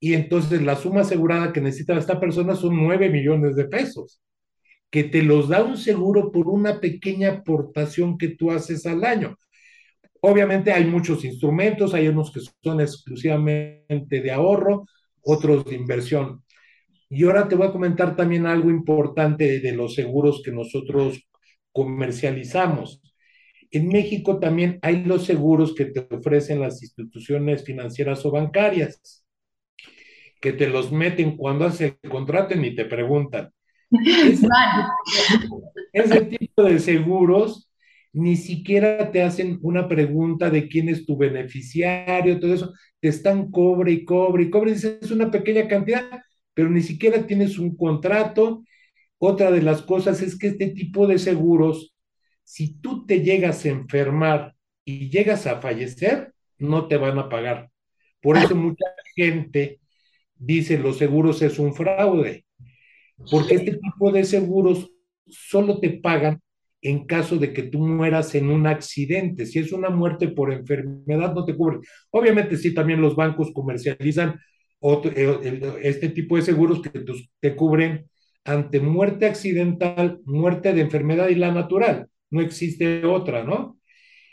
y 0.00 0.14
entonces 0.14 0.62
la 0.62 0.76
suma 0.76 1.02
asegurada 1.02 1.52
que 1.52 1.60
necesita 1.60 1.96
esta 1.96 2.18
persona 2.18 2.56
son 2.56 2.76
9 2.76 3.10
millones 3.10 3.54
de 3.56 3.66
pesos, 3.66 4.20
que 4.90 5.04
te 5.04 5.22
los 5.22 5.48
da 5.48 5.62
un 5.62 5.76
seguro 5.76 6.32
por 6.32 6.48
una 6.48 6.80
pequeña 6.80 7.30
aportación 7.30 8.18
que 8.18 8.28
tú 8.28 8.50
haces 8.50 8.86
al 8.86 9.04
año. 9.04 9.38
Obviamente 10.20 10.72
hay 10.72 10.84
muchos 10.84 11.24
instrumentos, 11.24 11.94
hay 11.94 12.08
unos 12.08 12.32
que 12.32 12.40
son 12.62 12.80
exclusivamente 12.80 14.20
de 14.20 14.30
ahorro, 14.32 14.86
otros 15.22 15.64
de 15.64 15.76
inversión. 15.76 16.44
Y 17.08 17.24
ahora 17.24 17.48
te 17.48 17.54
voy 17.54 17.68
a 17.68 17.72
comentar 17.72 18.16
también 18.16 18.46
algo 18.46 18.70
importante 18.70 19.60
de 19.60 19.72
los 19.72 19.94
seguros 19.94 20.42
que 20.44 20.52
nosotros 20.52 21.26
comercializamos. 21.72 23.00
En 23.70 23.88
México 23.88 24.38
también 24.40 24.78
hay 24.82 25.04
los 25.04 25.24
seguros 25.24 25.74
que 25.74 25.86
te 25.86 26.06
ofrecen 26.14 26.60
las 26.60 26.82
instituciones 26.82 27.64
financieras 27.64 28.24
o 28.26 28.30
bancarias, 28.30 29.24
que 30.40 30.52
te 30.52 30.68
los 30.68 30.90
meten 30.92 31.36
cuando 31.36 31.66
haces 31.66 31.96
el 32.02 32.10
contrato 32.10 32.54
y 32.54 32.74
te 32.74 32.84
preguntan. 32.84 33.52
Ese, 33.90 34.48
ese 35.92 36.20
tipo 36.22 36.62
de 36.62 36.78
seguros 36.78 37.70
ni 38.12 38.36
siquiera 38.36 39.10
te 39.10 39.22
hacen 39.22 39.58
una 39.62 39.88
pregunta 39.88 40.50
de 40.50 40.68
quién 40.68 40.88
es 40.88 41.06
tu 41.06 41.16
beneficiario, 41.16 42.40
todo 42.40 42.54
eso, 42.54 42.72
te 43.00 43.08
están 43.08 43.50
cobre 43.50 43.92
y 43.92 44.04
cobre 44.04 44.44
y 44.44 44.50
cobre, 44.50 44.72
dices, 44.72 44.98
es 45.02 45.10
una 45.10 45.30
pequeña 45.30 45.68
cantidad, 45.68 46.04
pero 46.54 46.70
ni 46.70 46.80
siquiera 46.82 47.26
tienes 47.26 47.58
un 47.58 47.76
contrato. 47.76 48.64
Otra 49.18 49.50
de 49.50 49.62
las 49.62 49.82
cosas 49.82 50.22
es 50.22 50.36
que 50.38 50.48
este 50.48 50.68
tipo 50.68 51.06
de 51.06 51.18
seguros, 51.18 51.94
si 52.42 52.74
tú 52.80 53.06
te 53.06 53.22
llegas 53.22 53.64
a 53.64 53.68
enfermar 53.68 54.54
y 54.84 55.10
llegas 55.10 55.46
a 55.46 55.60
fallecer, 55.60 56.32
no 56.58 56.88
te 56.88 56.96
van 56.96 57.18
a 57.18 57.28
pagar. 57.28 57.70
Por 58.20 58.36
eso 58.36 58.54
mucha 58.54 58.86
gente 59.14 59.80
dice 60.34 60.78
los 60.78 60.98
seguros 60.98 61.42
es 61.42 61.58
un 61.58 61.74
fraude, 61.74 62.44
porque 63.30 63.56
este 63.56 63.76
tipo 63.76 64.12
de 64.12 64.24
seguros 64.24 64.90
solo 65.26 65.80
te 65.80 65.90
pagan 65.90 66.40
en 66.82 67.06
caso 67.06 67.36
de 67.36 67.52
que 67.52 67.64
tú 67.64 67.78
mueras 67.78 68.34
en 68.34 68.50
un 68.50 68.66
accidente. 68.66 69.46
Si 69.46 69.58
es 69.58 69.72
una 69.72 69.90
muerte 69.90 70.28
por 70.28 70.52
enfermedad, 70.52 71.34
no 71.34 71.44
te 71.44 71.54
cubre. 71.54 71.80
Obviamente 72.10 72.56
sí, 72.56 72.72
también 72.72 73.00
los 73.00 73.16
bancos 73.16 73.50
comercializan 73.52 74.40
eh, 74.82 75.78
este 75.82 76.08
tipo 76.08 76.36
de 76.36 76.42
seguros 76.42 76.80
que 76.80 77.04
te 77.40 77.56
cubren 77.56 78.06
ante 78.44 78.80
muerte 78.80 79.26
accidental, 79.26 80.20
muerte 80.24 80.72
de 80.72 80.80
enfermedad 80.80 81.28
y 81.28 81.34
la 81.34 81.52
natural. 81.52 82.08
No 82.30 82.40
existe 82.40 83.04
otra, 83.04 83.44
¿no? 83.44 83.78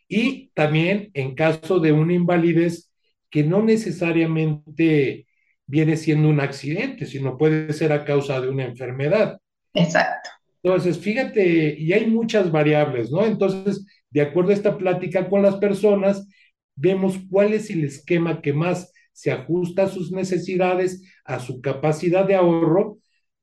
Y 0.07 0.49
también 0.53 1.09
en 1.13 1.35
caso 1.35 1.79
de 1.79 1.91
una 1.91 2.13
invalidez 2.13 2.91
que 3.29 3.43
no 3.43 3.61
necesariamente 3.61 5.26
viene 5.67 5.97
siendo 5.97 6.29
un 6.29 6.39
accidente, 6.39 7.05
sino 7.05 7.37
puede 7.37 7.73
ser 7.73 7.91
a 7.91 8.05
causa 8.05 8.39
de 8.41 8.49
una 8.49 8.65
enfermedad. 8.65 9.37
Exacto. 9.73 10.29
Entonces, 10.63 10.97
fíjate, 10.97 11.75
y 11.77 11.93
hay 11.93 12.07
muchas 12.07 12.51
variables, 12.51 13.11
¿no? 13.11 13.25
Entonces, 13.25 13.85
de 14.09 14.21
acuerdo 14.21 14.51
a 14.51 14.55
esta 14.55 14.77
plática 14.77 15.29
con 15.29 15.41
las 15.41 15.57
personas, 15.57 16.27
vemos 16.75 17.19
cuál 17.29 17.53
es 17.53 17.69
el 17.69 17.83
esquema 17.83 18.41
que 18.41 18.53
más 18.53 18.91
se 19.11 19.31
ajusta 19.31 19.83
a 19.83 19.87
sus 19.87 20.11
necesidades, 20.11 21.03
a 21.25 21.39
su 21.39 21.61
capacidad 21.61 22.25
de 22.25 22.35
ahorro, 22.35 22.97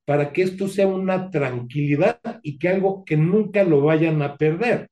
para 0.04 0.32
que 0.32 0.42
esto 0.42 0.68
sea 0.68 0.86
una 0.86 1.30
tranquilidad 1.30 2.20
y 2.42 2.58
que 2.58 2.68
algo 2.68 3.04
que 3.04 3.16
nunca 3.16 3.64
lo 3.64 3.80
vayan 3.80 4.22
a 4.22 4.36
perder. 4.36 4.88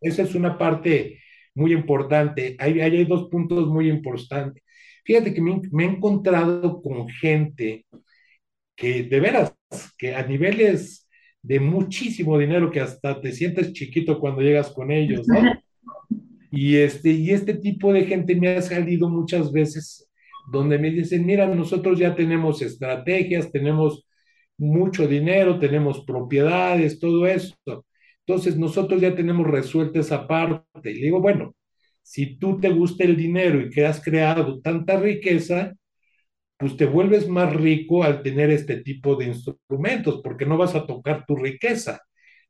Esa 0.00 0.22
es 0.22 0.34
una 0.34 0.58
parte 0.58 1.21
muy 1.54 1.72
importante. 1.72 2.56
Hay, 2.58 2.80
hay 2.80 3.04
dos 3.04 3.28
puntos 3.28 3.68
muy 3.68 3.88
importantes. 3.88 4.62
Fíjate 5.04 5.34
que 5.34 5.40
me, 5.40 5.60
me, 5.72 5.84
he 5.84 5.88
encontrado 5.88 6.80
con 6.80 7.08
gente 7.08 7.84
que 8.76 9.02
de 9.04 9.20
veras, 9.20 9.54
que 9.98 10.14
a 10.14 10.26
niveles 10.26 11.08
de 11.42 11.60
muchísimo 11.60 12.38
dinero, 12.38 12.70
que 12.70 12.80
hasta 12.80 13.20
te 13.20 13.32
sientes 13.32 13.72
chiquito 13.72 14.18
cuando 14.20 14.42
llegas 14.42 14.70
con 14.70 14.90
ellos, 14.90 15.26
¿no? 15.28 15.40
Y 16.54 16.76
este, 16.76 17.10
y 17.10 17.30
este 17.30 17.54
tipo 17.54 17.94
de 17.94 18.04
gente 18.04 18.36
me 18.36 18.48
ha 18.48 18.60
salido 18.60 19.08
muchas 19.08 19.50
veces 19.50 20.06
donde 20.52 20.78
me 20.78 20.90
dicen, 20.90 21.24
mira, 21.24 21.46
nosotros 21.46 21.98
ya 21.98 22.14
tenemos 22.14 22.60
estrategias, 22.60 23.50
tenemos 23.50 24.06
mucho 24.58 25.08
dinero, 25.08 25.58
tenemos 25.58 26.04
propiedades, 26.04 26.98
todo 26.98 27.26
esto. 27.26 27.86
Entonces 28.26 28.56
nosotros 28.56 29.00
ya 29.00 29.14
tenemos 29.14 29.46
resuelta 29.46 30.00
esa 30.00 30.26
parte. 30.26 30.90
Y 30.90 30.94
digo, 31.02 31.20
bueno, 31.20 31.54
si 32.02 32.36
tú 32.36 32.60
te 32.60 32.70
gusta 32.70 33.04
el 33.04 33.16
dinero 33.16 33.60
y 33.60 33.70
que 33.70 33.86
has 33.86 34.02
creado 34.02 34.60
tanta 34.60 34.98
riqueza, 34.98 35.74
pues 36.56 36.76
te 36.76 36.86
vuelves 36.86 37.28
más 37.28 37.52
rico 37.54 38.04
al 38.04 38.22
tener 38.22 38.50
este 38.50 38.76
tipo 38.82 39.16
de 39.16 39.26
instrumentos, 39.26 40.20
porque 40.22 40.46
no 40.46 40.56
vas 40.56 40.74
a 40.74 40.86
tocar 40.86 41.24
tu 41.26 41.34
riqueza, 41.36 42.00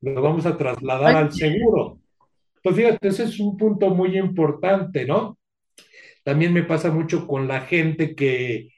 lo 0.02 0.20
vamos 0.20 0.44
a 0.44 0.56
trasladar 0.56 1.16
al 1.16 1.32
seguro. 1.32 1.98
Pues 2.62 2.76
fíjate, 2.76 3.08
ese 3.08 3.24
es 3.24 3.40
un 3.40 3.56
punto 3.56 3.90
muy 3.90 4.18
importante, 4.18 5.06
¿no? 5.06 5.38
También 6.24 6.52
me 6.52 6.62
pasa 6.62 6.90
mucho 6.90 7.26
con 7.26 7.48
la 7.48 7.62
gente 7.62 8.14
que, 8.14 8.68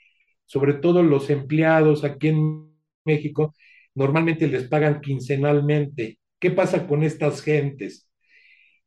sobre 0.47 0.75
todo 0.75 1.03
los 1.03 1.29
empleados 1.31 2.05
aquí 2.05 2.29
en 2.29 2.71
México, 3.05 3.55
normalmente 3.95 4.47
les 4.49 4.65
pagan 4.69 5.01
quincenalmente. 5.01 6.19
¿Qué 6.45 6.51
pasa 6.51 6.87
con 6.87 7.03
estas 7.03 7.41
gentes? 7.41 8.11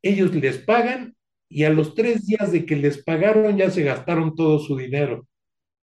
Ellos 0.00 0.32
les 0.32 0.58
pagan 0.58 1.16
y 1.48 1.64
a 1.64 1.70
los 1.70 1.96
tres 1.96 2.24
días 2.24 2.52
de 2.52 2.64
que 2.64 2.76
les 2.76 3.02
pagaron 3.02 3.56
ya 3.58 3.68
se 3.68 3.82
gastaron 3.82 4.36
todo 4.36 4.60
su 4.60 4.76
dinero. 4.76 5.26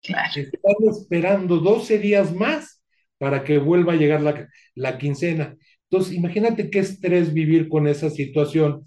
Están 0.00 0.76
esperando 0.88 1.56
12 1.56 1.98
días 1.98 2.32
más 2.32 2.80
para 3.18 3.42
que 3.42 3.58
vuelva 3.58 3.94
a 3.94 3.96
llegar 3.96 4.22
la, 4.22 4.48
la 4.76 4.98
quincena. 4.98 5.56
Entonces, 5.90 6.14
imagínate 6.14 6.70
qué 6.70 6.78
estrés 6.78 7.34
vivir 7.34 7.68
con 7.68 7.88
esa 7.88 8.08
situación 8.08 8.86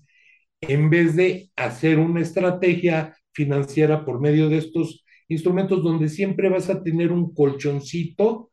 en 0.62 0.90
vez 0.90 1.14
de 1.18 1.52
hacer 1.58 2.00
una 2.00 2.22
estrategia 2.22 3.18
financiera 3.34 4.06
por 4.06 4.22
medio 4.22 4.48
de 4.48 4.60
estos 4.60 5.04
instrumentos 5.28 5.84
donde 5.84 6.08
siempre 6.08 6.48
vas 6.48 6.70
a 6.70 6.82
tener 6.82 7.12
un 7.12 7.34
colchoncito 7.34 8.50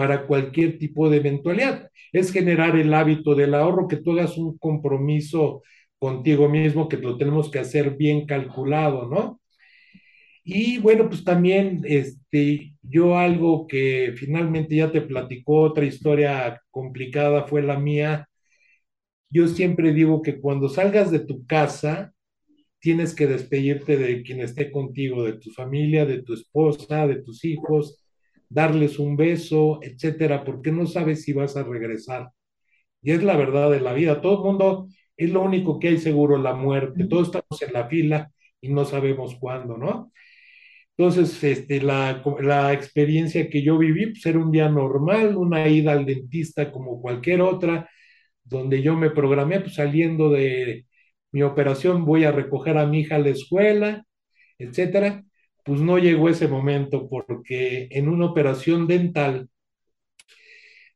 para 0.00 0.26
cualquier 0.26 0.78
tipo 0.78 1.10
de 1.10 1.18
eventualidad. 1.18 1.90
Es 2.10 2.32
generar 2.32 2.74
el 2.74 2.94
hábito 2.94 3.34
del 3.34 3.52
ahorro, 3.52 3.86
que 3.86 3.98
tú 3.98 4.12
hagas 4.12 4.38
un 4.38 4.56
compromiso 4.56 5.62
contigo 5.98 6.48
mismo, 6.48 6.88
que 6.88 6.96
lo 6.96 7.18
tenemos 7.18 7.50
que 7.50 7.58
hacer 7.58 7.98
bien 7.98 8.24
calculado, 8.24 9.10
¿no? 9.10 9.42
Y 10.42 10.78
bueno, 10.78 11.06
pues 11.10 11.22
también 11.22 11.82
este, 11.84 12.72
yo 12.80 13.18
algo 13.18 13.66
que 13.66 14.14
finalmente 14.16 14.76
ya 14.76 14.90
te 14.90 15.02
platicó, 15.02 15.60
otra 15.60 15.84
historia 15.84 16.62
complicada 16.70 17.44
fue 17.46 17.60
la 17.60 17.78
mía. 17.78 18.26
Yo 19.28 19.48
siempre 19.48 19.92
digo 19.92 20.22
que 20.22 20.40
cuando 20.40 20.70
salgas 20.70 21.10
de 21.10 21.20
tu 21.20 21.44
casa, 21.44 22.14
tienes 22.78 23.14
que 23.14 23.26
despedirte 23.26 23.98
de 23.98 24.22
quien 24.22 24.40
esté 24.40 24.70
contigo, 24.70 25.24
de 25.24 25.34
tu 25.34 25.50
familia, 25.50 26.06
de 26.06 26.22
tu 26.22 26.32
esposa, 26.32 27.06
de 27.06 27.16
tus 27.16 27.44
hijos, 27.44 28.00
darles 28.50 29.00
un 29.00 29.16
beso, 29.16 29.80
etcétera, 29.82 30.44
porque 30.44 30.72
no 30.72 30.86
sabes 30.86 31.24
si 31.24 31.34
vas 31.34 31.56
a 31.56 31.64
regresar. 31.64 32.30
Y 33.02 33.12
es 33.12 33.22
la 33.22 33.36
verdad 33.36 33.70
de 33.70 33.80
la 33.80 33.92
vida. 33.94 34.20
Todo 34.20 34.38
el 34.38 34.44
mundo 34.44 34.88
es 35.16 35.30
lo 35.30 35.42
único 35.42 35.78
que 35.78 35.88
hay 35.88 35.98
seguro, 35.98 36.38
la 36.38 36.54
muerte. 36.54 37.06
Todos 37.06 37.28
estamos 37.28 37.62
en 37.62 37.72
la 37.72 37.88
fila 37.88 38.30
y 38.60 38.70
no 38.70 38.84
sabemos 38.84 39.36
cuándo, 39.36 39.76
¿no? 39.78 40.12
Entonces, 40.96 41.42
este, 41.44 41.80
la, 41.80 42.22
la 42.42 42.72
experiencia 42.74 43.48
que 43.48 43.62
yo 43.62 43.78
viví 43.78 44.06
pues, 44.08 44.26
era 44.26 44.38
un 44.38 44.52
día 44.52 44.68
normal, 44.68 45.36
una 45.36 45.66
ida 45.68 45.92
al 45.92 46.04
dentista 46.06 46.70
como 46.72 47.00
cualquier 47.00 47.40
otra, 47.40 47.88
donde 48.44 48.82
yo 48.82 48.96
me 48.96 49.10
programé 49.10 49.60
pues, 49.60 49.74
saliendo 49.76 50.30
de 50.30 50.86
mi 51.32 51.42
operación, 51.42 52.04
voy 52.04 52.24
a 52.24 52.32
recoger 52.32 52.76
a 52.78 52.86
mi 52.86 53.00
hija 53.00 53.16
a 53.16 53.18
la 53.20 53.30
escuela, 53.30 54.04
etcétera, 54.58 55.24
pues 55.64 55.80
no 55.80 55.98
llegó 55.98 56.28
ese 56.28 56.48
momento 56.48 57.08
porque 57.08 57.88
en 57.90 58.08
una 58.08 58.26
operación 58.26 58.86
dental, 58.86 59.48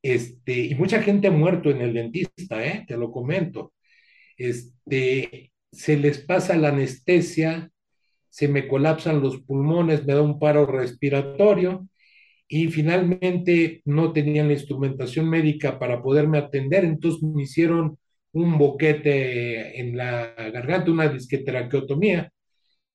este, 0.02 0.66
y 0.66 0.74
mucha 0.74 1.02
gente 1.02 1.28
ha 1.28 1.30
muerto 1.30 1.70
en 1.70 1.80
el 1.80 1.94
dentista, 1.94 2.64
¿eh? 2.64 2.84
te 2.86 2.96
lo 2.96 3.10
comento, 3.10 3.72
este, 4.36 5.52
se 5.72 5.96
les 5.96 6.18
pasa 6.18 6.56
la 6.56 6.68
anestesia, 6.68 7.70
se 8.28 8.48
me 8.48 8.68
colapsan 8.68 9.20
los 9.20 9.40
pulmones, 9.42 10.04
me 10.06 10.14
da 10.14 10.22
un 10.22 10.38
paro 10.38 10.66
respiratorio 10.66 11.88
y 12.48 12.68
finalmente 12.68 13.82
no 13.84 14.12
tenían 14.12 14.48
la 14.48 14.54
instrumentación 14.54 15.28
médica 15.30 15.78
para 15.78 16.02
poderme 16.02 16.38
atender, 16.38 16.84
entonces 16.84 17.22
me 17.22 17.44
hicieron 17.44 17.98
un 18.32 18.58
boquete 18.58 19.80
en 19.80 19.96
la 19.96 20.34
garganta, 20.52 20.90
una 20.90 21.08
disquetraqueotomía. 21.08 22.32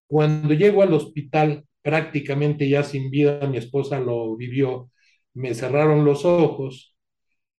Cuando 0.09 0.55
llego 0.55 0.83
al 0.83 0.93
hospital, 0.95 1.65
prácticamente 1.83 2.69
ya 2.69 2.83
sin 2.83 3.11
vida, 3.11 3.47
mi 3.47 3.59
esposa 3.59 4.01
lo 4.01 4.37
vivió, 4.37 4.91
me 5.35 5.55
cerraron 5.55 6.05
los 6.05 6.25
ojos 6.25 6.95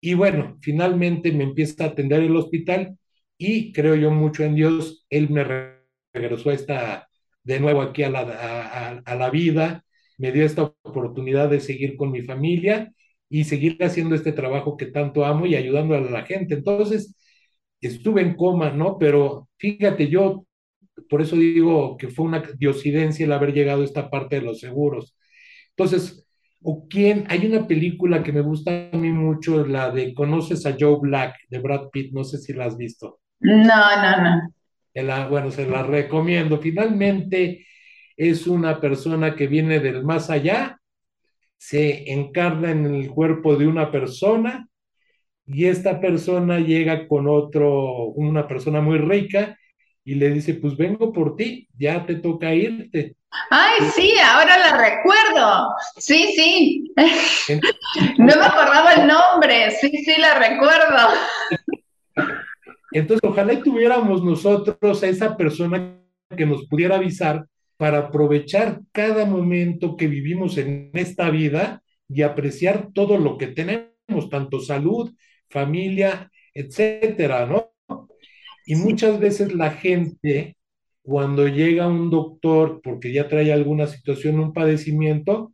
y 0.01 0.15
bueno, 0.15 0.59
finalmente 0.63 1.33
me 1.33 1.45
empieza 1.45 1.85
a 1.85 1.89
atender 1.89 2.23
el 2.23 2.37
hospital 2.37 2.99
y 3.39 3.73
creo 3.73 3.95
yo 3.97 4.11
mucho 4.11 4.45
en 4.45 4.55
Dios, 4.55 5.07
Él 5.11 5.31
me 5.31 5.45
regresó 6.15 6.51
esta, 6.51 7.09
de 7.45 7.61
nuevo 7.61 7.83
aquí 7.83 8.03
a 8.03 8.11
la, 8.11 9.01
a 9.05 9.15
la 9.15 9.31
vida, 9.31 9.85
me 10.19 10.33
dio 10.33 10.45
esta 10.45 10.63
oportunidad 10.83 11.49
de 11.51 11.61
seguir 11.61 11.97
con 11.97 12.11
mi 12.13 12.23
familia 12.23 12.93
y 13.29 13.45
seguir 13.45 13.79
haciendo 13.83 14.15
este 14.15 14.33
trabajo 14.33 14.77
que 14.77 14.87
tanto 14.87 15.25
amo 15.25 15.47
y 15.47 15.55
ayudando 15.55 15.95
a 15.95 16.01
la 16.01 16.25
gente. 16.25 16.55
Entonces, 16.55 17.15
estuve 17.81 18.23
en 18.23 18.37
coma, 18.37 18.71
¿no? 18.71 18.99
Pero 18.99 19.49
fíjate, 19.59 20.09
yo 20.09 20.47
por 21.09 21.23
eso 21.23 21.37
digo 21.37 21.97
que 21.97 22.09
fue 22.09 22.27
una 22.27 22.43
diosidencia 22.59 23.25
el 23.25 23.33
haber 23.33 23.53
llegado 23.53 23.83
a 23.83 23.85
esta 23.85 24.11
parte 24.11 24.37
de 24.37 24.43
los 24.43 24.61
seguros. 24.61 25.17
Entonces, 25.71 26.27
¿o 26.63 26.87
quién? 26.89 27.25
Hay 27.29 27.47
una 27.47 27.67
película 27.67 28.23
que 28.23 28.33
me 28.33 28.41
gusta 28.41 28.91
a 28.93 28.97
mí 28.97 29.11
mucho, 29.11 29.67
la 29.67 29.91
de 29.91 30.15
¿Conoces 30.15 30.67
a 30.67 30.77
Joe 30.79 30.99
Black? 31.01 31.37
de 31.49 31.59
Brad 31.59 31.89
Pitt, 31.91 32.13
no 32.13 32.25
sé 32.25 32.39
si 32.39 32.53
la 32.53 32.67
has 32.67 32.77
visto. 32.77 33.21
No, 33.41 33.57
no, 33.65 34.23
no. 34.23 34.55
La, 34.95 35.29
bueno, 35.29 35.51
se 35.51 35.67
la 35.67 35.83
recomiendo. 35.83 36.59
Finalmente 36.59 37.67
es 38.17 38.47
una 38.47 38.81
persona 38.81 39.35
que 39.35 39.47
viene 39.47 39.81
del 39.81 40.05
más 40.05 40.29
allá, 40.29 40.79
se 41.57 42.13
encarna 42.13 42.71
en 42.71 42.87
el 42.87 43.09
cuerpo 43.11 43.57
de 43.57 43.67
una 43.67 43.91
persona 43.91 44.69
y 45.47 45.67
esta 45.67 46.01
persona 46.01 46.61
llega 46.61 47.09
con 47.09 47.29
otro, 47.29 48.07
una 48.09 48.47
persona 48.47 48.81
muy 48.81 48.99
rica 48.99 49.59
y 50.11 50.17
le 50.17 50.29
dice, 50.31 50.55
pues 50.55 50.77
vengo 50.77 51.13
por 51.13 51.37
ti, 51.37 51.69
ya 51.79 52.05
te 52.05 52.17
toca 52.17 52.53
irte. 52.53 53.15
Ay, 53.49 53.79
sí, 53.95 54.13
ahora 54.19 54.59
la 54.59 54.77
recuerdo. 54.77 55.69
Sí, 55.99 56.33
sí. 56.35 56.93
no 58.19 58.27
me 58.27 58.45
acordaba 58.45 58.95
el 58.95 59.07
nombre, 59.07 59.71
sí, 59.71 59.89
sí, 59.89 60.21
la 60.21 60.35
recuerdo. 60.37 61.11
Entonces, 62.91 63.21
ojalá 63.23 63.63
tuviéramos 63.63 64.25
nosotros 64.25 65.01
a 65.01 65.07
esa 65.07 65.37
persona 65.37 66.01
que 66.37 66.45
nos 66.45 66.67
pudiera 66.67 66.97
avisar 66.97 67.47
para 67.77 67.99
aprovechar 67.99 68.81
cada 68.91 69.27
momento 69.27 69.97
que 69.97 70.09
vivimos 70.09 70.59
en 70.59 70.91
esta 70.95 71.31
vida 71.31 71.85
y 72.09 72.23
apreciar 72.23 72.89
todo 72.93 73.17
lo 73.17 73.39
que 73.39 73.47
tenemos, 73.47 74.29
tanto 74.29 74.59
salud, 74.59 75.15
familia, 75.49 76.33
etcétera, 76.53 77.47
¿no? 77.47 77.70
Y 78.71 78.77
muchas 78.77 79.19
veces 79.19 79.53
la 79.53 79.73
gente, 79.73 80.57
cuando 81.03 81.49
llega 81.49 81.89
un 81.89 82.09
doctor 82.09 82.81
porque 82.85 83.13
ya 83.13 83.27
trae 83.27 83.53
alguna 83.53 83.89
situación, 83.89 84.39
un 84.39 84.53
padecimiento, 84.53 85.53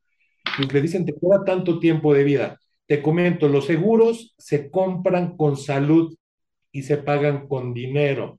pues 0.59 0.71
le 0.71 0.83
dicen, 0.83 1.07
te 1.07 1.15
queda 1.15 1.43
tanto 1.43 1.79
tiempo 1.79 2.13
de 2.13 2.25
vida. 2.25 2.61
Te 2.87 3.01
comento, 3.01 3.49
los 3.49 3.65
seguros 3.65 4.35
se 4.37 4.71
compran 4.71 5.35
con 5.39 5.57
salud 5.57 6.15
y 6.71 6.83
se 6.83 6.99
pagan 6.99 7.49
con 7.49 7.73
dinero. 7.73 8.39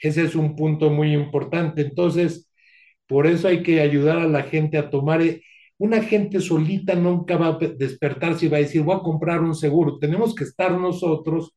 Ese 0.00 0.24
es 0.24 0.34
un 0.34 0.56
punto 0.56 0.90
muy 0.90 1.12
importante. 1.14 1.82
Entonces, 1.82 2.50
por 3.06 3.28
eso 3.28 3.46
hay 3.46 3.62
que 3.62 3.80
ayudar 3.80 4.18
a 4.18 4.26
la 4.26 4.42
gente 4.42 4.78
a 4.78 4.90
tomar 4.90 5.22
e, 5.22 5.42
una 5.78 6.02
gente 6.02 6.40
solita 6.40 6.96
nunca 6.96 7.36
va 7.36 7.48
a 7.50 7.58
despertarse 7.58 8.46
y 8.46 8.48
va 8.48 8.56
a 8.56 8.60
decir, 8.60 8.82
voy 8.82 8.96
a 8.96 9.00
comprar 9.00 9.42
un 9.42 9.54
seguro. 9.54 10.00
Tenemos 10.00 10.34
que 10.34 10.42
estar 10.42 10.72
nosotros 10.72 11.54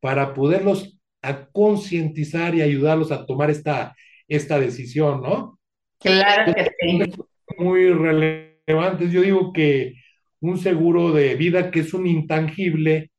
para 0.00 0.34
poderlos 0.34 0.98
a 1.22 1.46
concientizar 1.46 2.54
y 2.54 2.62
ayudarlos 2.62 3.12
a 3.12 3.24
tomar 3.24 3.50
esta, 3.50 3.94
esta 4.28 4.58
decisión, 4.58 5.22
¿no? 5.22 5.58
Claro 5.98 6.52
que 6.52 6.70
sí. 6.80 7.12
Muy 7.58 7.90
relevante. 7.90 9.08
Yo 9.10 9.22
digo 9.22 9.52
que 9.52 9.94
un 10.40 10.58
seguro 10.58 11.12
de 11.12 11.36
vida 11.36 11.70
que 11.70 11.80
es 11.80 11.94
un 11.94 12.06
intangible, 12.06 13.10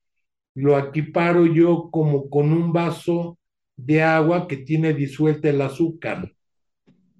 lo 0.56 0.78
equiparo 0.78 1.46
yo 1.46 1.90
como 1.92 2.30
con 2.30 2.52
un 2.52 2.74
vaso 2.74 3.40
de 3.76 4.04
agua 4.04 4.48
que 4.48 4.58
tiene 4.58 4.94
disuelta 4.94 5.50
el 5.50 5.62
azúcar. 5.62 6.32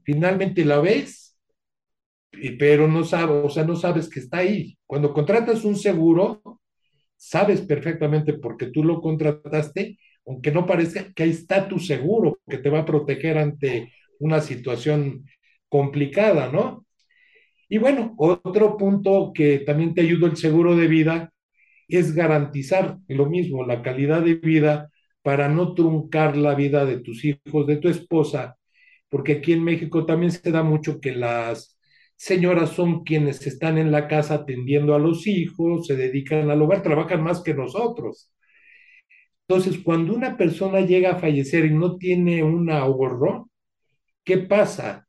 Finalmente 0.04 0.66
la 0.66 0.80
ves 0.80 1.24
pero 2.58 2.88
no 2.88 3.04
sabes, 3.04 3.44
o 3.44 3.50
sea, 3.50 3.64
no 3.64 3.76
sabes 3.76 4.10
que 4.10 4.20
está 4.20 4.40
ahí. 4.40 4.78
Cuando 4.86 5.14
contratas 5.14 5.64
un 5.64 5.76
seguro, 5.76 6.42
sabes 7.16 7.62
perfectamente 7.62 8.34
porque 8.34 8.68
tú 8.68 8.84
lo 8.84 9.02
contrataste 9.02 9.98
aunque 10.26 10.52
no 10.52 10.66
parezca 10.66 11.12
que 11.14 11.24
ahí 11.24 11.32
está 11.32 11.68
tu 11.68 11.80
seguro, 11.80 12.40
que 12.48 12.58
te 12.58 12.70
va 12.70 12.80
a 12.80 12.86
proteger 12.86 13.38
ante 13.38 13.94
una 14.20 14.42
situación 14.42 15.26
complicada, 15.70 16.52
¿no? 16.52 16.86
Y 17.70 17.78
bueno, 17.80 18.14
otro 18.18 18.78
punto 18.78 19.32
que 19.34 19.60
también 19.60 19.94
te 19.94 20.02
ayuda 20.02 20.28
el 20.28 20.38
seguro 20.38 20.76
de 20.76 20.88
vida 20.88 21.34
es 21.88 22.14
garantizar 22.16 22.98
lo 23.08 23.26
mismo, 23.28 23.66
la 23.66 23.82
calidad 23.82 24.22
de 24.22 24.36
vida 24.36 24.90
para 25.22 25.50
no 25.50 25.74
truncar 25.74 26.38
la 26.38 26.56
vida 26.56 26.86
de 26.86 27.00
tus 27.00 27.24
hijos, 27.26 27.68
de 27.68 27.78
tu 27.78 27.90
esposa, 27.90 28.58
porque 29.10 29.34
aquí 29.34 29.54
en 29.54 29.64
México 29.64 30.06
también 30.06 30.32
se 30.32 30.52
da 30.52 30.64
mucho 30.64 31.00
que 31.00 31.14
las 31.14 31.78
señoras 32.16 32.72
son 32.72 33.04
quienes 33.04 33.46
están 33.48 33.78
en 33.78 33.92
la 33.92 34.08
casa 34.08 34.36
atendiendo 34.36 34.96
a 34.96 35.00
los 35.00 35.28
hijos, 35.28 35.88
se 35.88 35.96
dedican 35.96 36.50
al 36.50 36.62
hogar, 36.62 36.84
trabajan 36.84 37.24
más 37.24 37.42
que 37.42 37.54
nosotros. 37.54 38.32
Entonces, 39.48 39.82
cuando 39.84 40.14
una 40.16 40.38
persona 40.38 40.82
llega 40.82 41.12
a 41.12 41.20
fallecer 41.20 41.66
y 41.66 41.72
no 41.74 41.98
tiene 41.98 42.44
un 42.44 42.70
ahorro, 42.72 43.50
¿qué 44.24 44.38
pasa? 44.40 45.08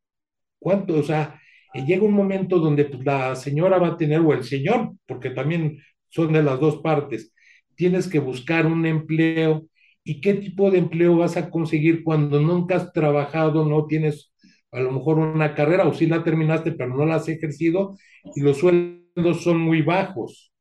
¿Cuánto? 0.59 0.97
O 0.99 1.03
sea, 1.03 1.41
llega 1.87 2.05
un 2.05 2.15
momento 2.15 2.59
donde 2.59 2.85
pues, 2.87 3.05
la 3.05 3.37
señora 3.37 3.79
va 3.79 3.89
a 3.89 3.97
tener, 3.97 4.21
o 4.21 4.33
el 4.33 4.45
señor, 4.45 4.93
porque 5.07 5.31
también 5.31 5.79
son 6.09 6.33
de 6.33 6.43
las 6.43 6.61
dos 6.61 6.79
partes, 6.83 7.33
tienes 7.77 8.09
que 8.09 8.21
buscar 8.21 8.67
un 8.67 8.87
empleo. 8.87 9.67
¿Y 10.05 10.21
qué 10.21 10.35
tipo 10.35 10.71
de 10.71 10.79
empleo 10.79 11.17
vas 11.17 11.37
a 11.37 11.51
conseguir 11.51 12.05
cuando 12.05 12.41
nunca 12.41 12.77
has 12.77 12.93
trabajado, 12.93 13.65
no 13.65 13.87
tienes 13.87 14.33
a 14.73 14.81
lo 14.81 14.93
mejor 14.93 15.19
una 15.19 15.55
carrera 15.55 15.87
o 15.87 15.95
sí 15.95 16.07
la 16.07 16.25
terminaste, 16.25 16.73
pero 16.73 16.95
no 16.97 17.07
la 17.07 17.17
has 17.17 17.29
ejercido 17.29 17.97
y 18.35 18.41
los 18.43 18.59
sueldos 18.59 19.43
son 19.43 19.61
muy 19.61 19.83
bajos? 19.83 20.53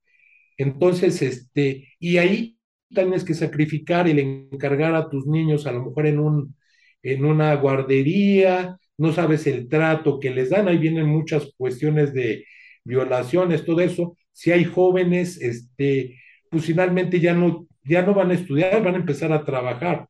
Entonces, 0.57 1.21
este, 1.21 1.89
y 1.99 2.17
ahí 2.17 2.57
tienes 2.93 3.23
que 3.23 3.33
sacrificar 3.33 4.07
el 4.07 4.19
encargar 4.19 4.95
a 4.95 5.09
tus 5.09 5.25
niños 5.27 5.67
a 5.67 5.71
lo 5.71 5.85
mejor 5.85 6.07
en 6.07 6.19
un 6.19 6.55
en 7.03 7.25
una 7.25 7.53
guardería, 7.55 8.77
no 8.97 9.11
sabes 9.11 9.45
el 9.47 9.67
trato 9.67 10.19
que 10.19 10.31
les 10.31 10.49
dan, 10.49 10.67
ahí 10.67 10.77
vienen 10.77 11.07
muchas 11.07 11.51
cuestiones 11.57 12.13
de 12.13 12.45
violaciones, 12.83 13.65
todo 13.65 13.81
eso. 13.81 14.17
Si 14.31 14.51
hay 14.51 14.63
jóvenes, 14.63 15.39
este, 15.41 16.19
pues 16.49 16.65
finalmente 16.65 17.19
ya 17.19 17.33
no, 17.33 17.67
ya 17.83 18.03
no 18.03 18.13
van 18.13 18.31
a 18.31 18.35
estudiar, 18.35 18.81
van 18.83 18.95
a 18.95 18.99
empezar 18.99 19.33
a 19.33 19.43
trabajar. 19.45 20.07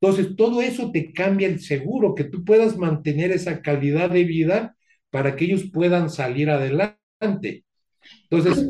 Entonces, 0.00 0.36
todo 0.36 0.62
eso 0.62 0.92
te 0.92 1.12
cambia 1.12 1.48
el 1.48 1.60
seguro, 1.60 2.14
que 2.14 2.24
tú 2.24 2.44
puedas 2.44 2.76
mantener 2.76 3.32
esa 3.32 3.62
calidad 3.62 4.10
de 4.10 4.24
vida 4.24 4.76
para 5.10 5.36
que 5.36 5.46
ellos 5.46 5.64
puedan 5.72 6.10
salir 6.10 6.50
adelante. 6.50 7.64
Entonces, 8.30 8.66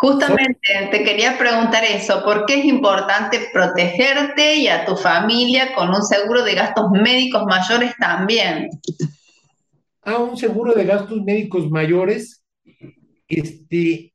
Justamente 0.00 0.88
te 0.90 1.04
quería 1.04 1.36
preguntar 1.36 1.84
eso, 1.84 2.24
¿por 2.24 2.46
qué 2.46 2.60
es 2.60 2.64
importante 2.64 3.50
protegerte 3.52 4.56
y 4.56 4.66
a 4.66 4.86
tu 4.86 4.96
familia 4.96 5.74
con 5.74 5.90
un 5.90 6.02
seguro 6.02 6.42
de 6.42 6.54
gastos 6.54 6.90
médicos 6.90 7.44
mayores 7.44 7.92
también? 8.00 8.70
Ah, 10.00 10.16
un 10.16 10.38
seguro 10.38 10.72
de 10.72 10.86
gastos 10.86 11.22
médicos 11.22 11.70
mayores, 11.70 12.42
este, 13.28 14.14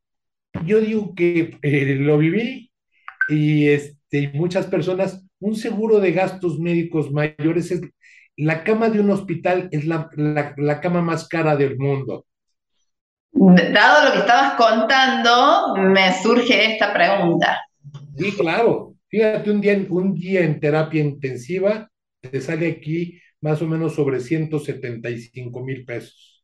yo 0.65 0.81
digo 0.81 1.13
que 1.13 1.59
eh, 1.61 1.95
lo 1.99 2.17
viví 2.17 2.71
y 3.29 3.67
este, 3.67 4.31
muchas 4.33 4.65
personas, 4.65 5.23
un 5.39 5.55
seguro 5.55 5.99
de 5.99 6.13
gastos 6.13 6.57
médicos 6.57 7.11
mayores 7.11 7.69
es 7.69 7.81
la 8.37 8.63
cama 8.63 8.89
de 8.89 9.01
un 9.01 9.11
hospital 9.11 9.69
es 9.71 9.85
la, 9.85 10.09
la 10.57 10.81
cama 10.81 11.03
más 11.03 11.27
cara 11.27 11.55
del 11.55 11.77
mundo 11.77 12.25
dado 13.35 14.05
lo 14.05 14.11
que 14.13 14.19
estabas 14.19 14.53
contando, 14.53 15.75
me 15.75 16.13
surge 16.21 16.73
esta 16.73 16.93
pregunta. 16.93 17.61
Sí, 18.17 18.31
claro. 18.31 18.95
Fíjate, 19.07 19.51
un 19.51 19.61
día, 19.61 19.85
un 19.89 20.13
día 20.15 20.41
en 20.41 20.59
terapia 20.59 21.01
intensiva 21.01 21.89
te 22.21 22.41
sale 22.41 22.67
aquí 22.67 23.19
más 23.41 23.61
o 23.61 23.67
menos 23.67 23.93
sobre 23.93 24.19
175 24.19 25.63
mil 25.63 25.85
pesos. 25.85 26.43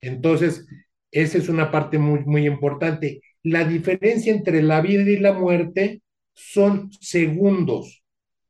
Entonces, 0.00 0.66
esa 1.10 1.38
es 1.38 1.48
una 1.48 1.70
parte 1.70 1.98
muy, 1.98 2.20
muy 2.24 2.46
importante. 2.46 3.20
La 3.42 3.64
diferencia 3.64 4.32
entre 4.32 4.62
la 4.62 4.80
vida 4.80 5.08
y 5.10 5.18
la 5.18 5.32
muerte 5.32 6.02
son 6.34 6.90
segundos, 7.00 8.02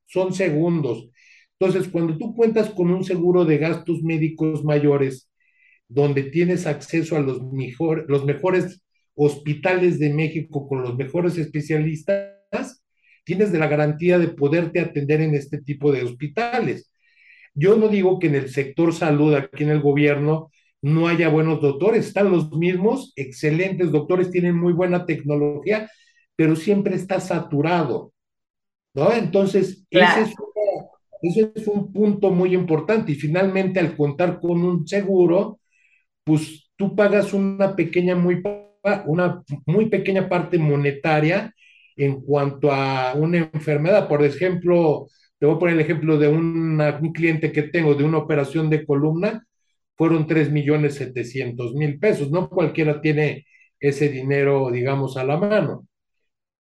son 0.07 0.33
segundos. 0.33 1.09
Entonces, 1.59 1.91
cuando 1.91 2.17
tú 2.19 2.35
cuentas 2.35 2.71
con 2.71 2.91
un 2.91 3.05
seguro 3.05 3.45
de 3.45 3.59
gastos 3.59 4.03
médicos 4.03 4.65
mayores, 4.65 5.29
donde 5.93 6.25
tienes 6.25 6.67
acceso 6.67 7.17
a 7.17 7.21
los, 7.21 7.43
mejor, 7.53 8.07
los 8.09 8.25
mejores 8.25 8.83
hospitales 9.15 9.99
de 9.99 10.13
México 10.13 10.67
con 10.67 10.83
los 10.83 10.97
mejores 10.97 11.37
especialistas, 11.37 12.83
tienes 13.25 13.53
de 13.53 13.59
la 13.59 13.69
garantía 13.69 14.19
de 14.19 14.29
poderte 14.29 14.81
atender 14.81 15.21
en 15.21 15.35
este 15.35 15.61
tipo 15.61 15.93
de 15.93 16.03
hospitales. 16.03 16.93
Yo 17.55 17.77
no 17.77 17.89
digo 17.89 18.19
que 18.19 18.29
en 18.29 18.37
el 18.37 18.49
sector 18.49 18.95
salud, 18.95 19.35
aquí 19.35 19.65
en 19.65 19.71
el 19.71 19.83
gobierno, 19.83 20.51
no 20.81 21.09
haya 21.09 21.29
buenos 21.29 21.61
doctores, 21.61 22.07
están 22.07 22.31
los 22.31 22.51
mismos, 22.53 23.13
excelentes 23.15 23.93
doctores, 23.93 24.31
tienen 24.31 24.57
muy 24.57 24.73
buena 24.73 25.05
tecnología, 25.05 25.91
pero 26.35 26.57
siempre 26.57 26.97
está 26.97 27.21
saturado, 27.21 28.13
¿no? 28.95 29.13
Entonces, 29.13 29.85
ese, 29.91 30.23
es 30.23 30.35
ese 31.23 31.53
es 31.55 31.69
un 31.69 31.93
punto 31.93 32.31
muy 32.31 32.55
importante 32.55 33.13
y 33.13 33.15
finalmente 33.15 33.79
al 33.79 33.97
contar 33.97 34.41
con 34.41 34.65
un 34.65 34.87
seguro, 34.89 35.61
pues 36.25 36.71
tú 36.77 36.95
pagas 36.97 37.33
una 37.33 37.75
pequeña, 37.77 38.15
muy, 38.15 38.43
una 39.07 39.43
muy 39.67 39.87
pequeña 39.87 40.29
parte 40.29 40.59
monetaria 40.59 41.55
en 41.97 42.21
cuanto 42.23 42.73
a 42.73 43.15
una 43.15 43.39
enfermedad. 43.39 44.09
Por 44.09 44.25
ejemplo, 44.25 45.09
te 45.39 45.47
voy 45.47 45.57
a 45.57 45.59
poner 45.59 45.75
el 45.75 45.81
ejemplo 45.81 46.19
de 46.19 46.29
un 46.29 47.13
cliente 47.15 47.53
que 47.53 47.65
tengo 47.65 47.95
de 47.95 48.05
una 48.05 48.19
operación 48.19 48.71
de 48.71 48.87
columna, 48.87 49.45
fueron 49.97 50.27
3 50.27 50.51
millones 50.51 50.95
700 50.97 51.75
mil 51.75 51.99
pesos. 51.99 52.31
No 52.31 52.49
cualquiera 52.49 53.01
tiene 53.01 53.47
ese 53.81 54.09
dinero, 54.09 54.71
digamos, 54.71 55.17
a 55.17 55.25
la 55.25 55.37
mano. 55.37 55.87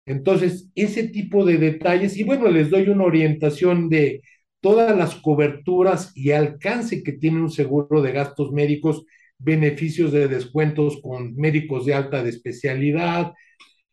Entonces, 0.06 0.70
ese 0.74 1.08
tipo 1.08 1.44
de 1.44 1.58
detalles, 1.58 2.16
y 2.16 2.24
bueno, 2.24 2.48
les 2.48 2.70
doy 2.70 2.88
una 2.88 3.04
orientación 3.04 3.88
de 3.90 4.22
todas 4.60 4.96
las 4.96 5.14
coberturas 5.16 6.12
y 6.16 6.32
alcance 6.32 7.02
que 7.02 7.12
tiene 7.12 7.40
un 7.40 7.50
seguro 7.50 8.00
de 8.02 8.12
gastos 8.12 8.52
médicos 8.52 9.04
beneficios 9.38 10.12
de 10.12 10.28
descuentos 10.28 11.00
con 11.02 11.36
médicos 11.36 11.86
de 11.86 11.94
alta 11.94 12.22
de 12.22 12.30
especialidad, 12.30 13.32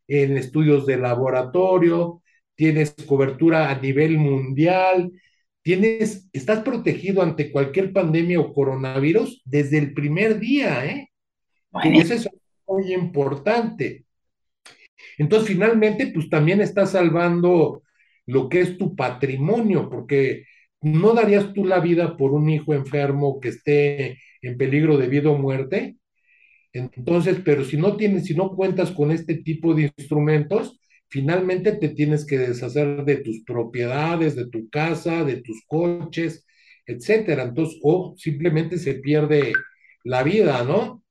en 0.08 0.38
estudios 0.38 0.86
de 0.86 0.98
laboratorio, 0.98 2.22
tienes 2.56 2.96
cobertura 3.06 3.70
a 3.70 3.80
nivel 3.80 4.18
mundial, 4.18 5.12
tienes, 5.62 6.30
estás 6.32 6.60
protegido 6.60 7.22
ante 7.22 7.52
cualquier 7.52 7.92
pandemia 7.92 8.40
o 8.40 8.54
coronavirus 8.54 9.42
desde 9.46 9.78
el 9.80 9.94
primer 9.94 10.40
día, 10.40 10.86
¿eh? 10.86 11.10
Y 11.84 12.00
eso 12.00 12.14
es 12.14 12.30
muy 12.68 12.94
importante. 12.94 14.06
Entonces, 15.18 15.50
finalmente, 15.50 16.08
pues 16.08 16.30
también 16.30 16.62
estás 16.62 16.92
salvando 16.92 17.84
lo 18.26 18.48
que 18.48 18.62
es 18.62 18.78
tu 18.78 18.96
patrimonio, 18.96 19.90
porque 19.90 20.46
no 20.82 21.14
darías 21.14 21.54
tú 21.54 21.66
la 21.66 21.80
vida 21.80 22.16
por 22.16 22.32
un 22.32 22.50
hijo 22.50 22.74
enfermo 22.74 23.40
que 23.40 23.50
esté 23.50 24.20
en 24.48 24.58
peligro 24.58 24.98
de 24.98 25.08
vida 25.08 25.30
o 25.30 25.38
muerte. 25.38 25.98
Entonces, 26.74 27.38
pero 27.44 27.64
si 27.64 27.78
no 27.78 27.96
tienes, 27.96 28.26
si 28.26 28.36
no 28.36 28.56
cuentas 28.56 28.92
con 28.92 29.12
este 29.12 29.36
tipo 29.36 29.74
de 29.74 29.94
instrumentos, 29.98 30.80
finalmente 31.10 31.72
te 31.74 31.90
tienes 31.90 32.26
que 32.26 32.38
deshacer 32.38 33.06
de 33.06 33.18
tus 33.18 33.44
propiedades, 33.44 34.36
de 34.36 34.48
tu 34.50 34.70
casa, 34.70 35.24
de 35.24 35.38
tus 35.42 35.64
coches, 35.68 36.46
etcétera. 36.86 37.44
Entonces, 37.44 37.80
o 37.84 38.16
simplemente 38.18 38.78
se 38.78 38.96
pierde 38.96 39.54
la 40.04 40.24
vida, 40.24 40.64
¿no? 40.64 41.04